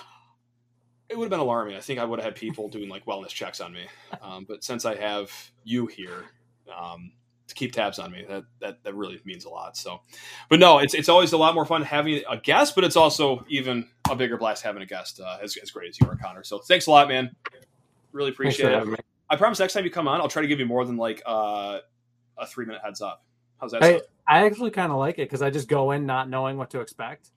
[1.09, 1.75] it would have been alarming.
[1.75, 3.85] I think I would have had people doing like wellness checks on me.
[4.21, 5.29] Um, but since I have
[5.65, 6.23] you here
[6.71, 7.11] um,
[7.47, 9.75] to keep tabs on me, that, that that really means a lot.
[9.75, 10.01] So,
[10.49, 13.45] but no, it's it's always a lot more fun having a guest, but it's also
[13.49, 16.43] even a bigger blast having a guest uh, as, as great as you are, Connor.
[16.43, 17.35] So thanks a lot, man.
[18.11, 18.99] Really appreciate it.
[19.29, 21.21] I promise next time you come on, I'll try to give you more than like
[21.25, 21.79] uh,
[22.37, 23.23] a three minute heads up.
[23.59, 23.83] How's that?
[23.83, 24.01] Sound?
[24.27, 26.81] I actually kind of like it because I just go in not knowing what to
[26.81, 27.29] expect.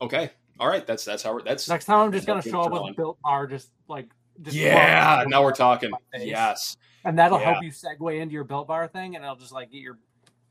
[0.00, 0.30] Okay.
[0.58, 0.86] All right.
[0.86, 3.46] That's that's how we're that's Next time I'm just gonna show up with built bar,
[3.46, 4.08] just like
[4.50, 5.24] yeah.
[5.26, 5.90] Now we're talking.
[6.18, 6.76] Yes.
[7.04, 7.52] and that'll Yeah.
[7.52, 9.98] help you segue into your built bar thing, and it'll just like get your.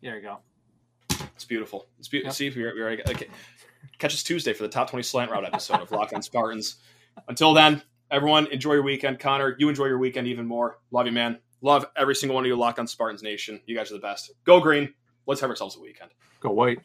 [0.01, 0.39] There you go.
[1.35, 1.87] It's beautiful.
[1.99, 2.29] It's beautiful.
[2.29, 2.53] Yep.
[2.53, 3.27] See, we're, we're, okay.
[3.99, 6.77] catch us Tuesday for the top 20 slant route episode of Locked on Spartans.
[7.27, 7.81] Until then,
[8.11, 9.19] everyone, enjoy your weekend.
[9.19, 10.79] Connor, you enjoy your weekend even more.
[10.91, 11.39] Love you, man.
[11.61, 13.59] Love every single one of you, Locked on Spartans Nation.
[13.65, 14.31] You guys are the best.
[14.45, 14.93] Go green.
[15.25, 16.11] Let's have ourselves a weekend.
[16.39, 16.79] Go white.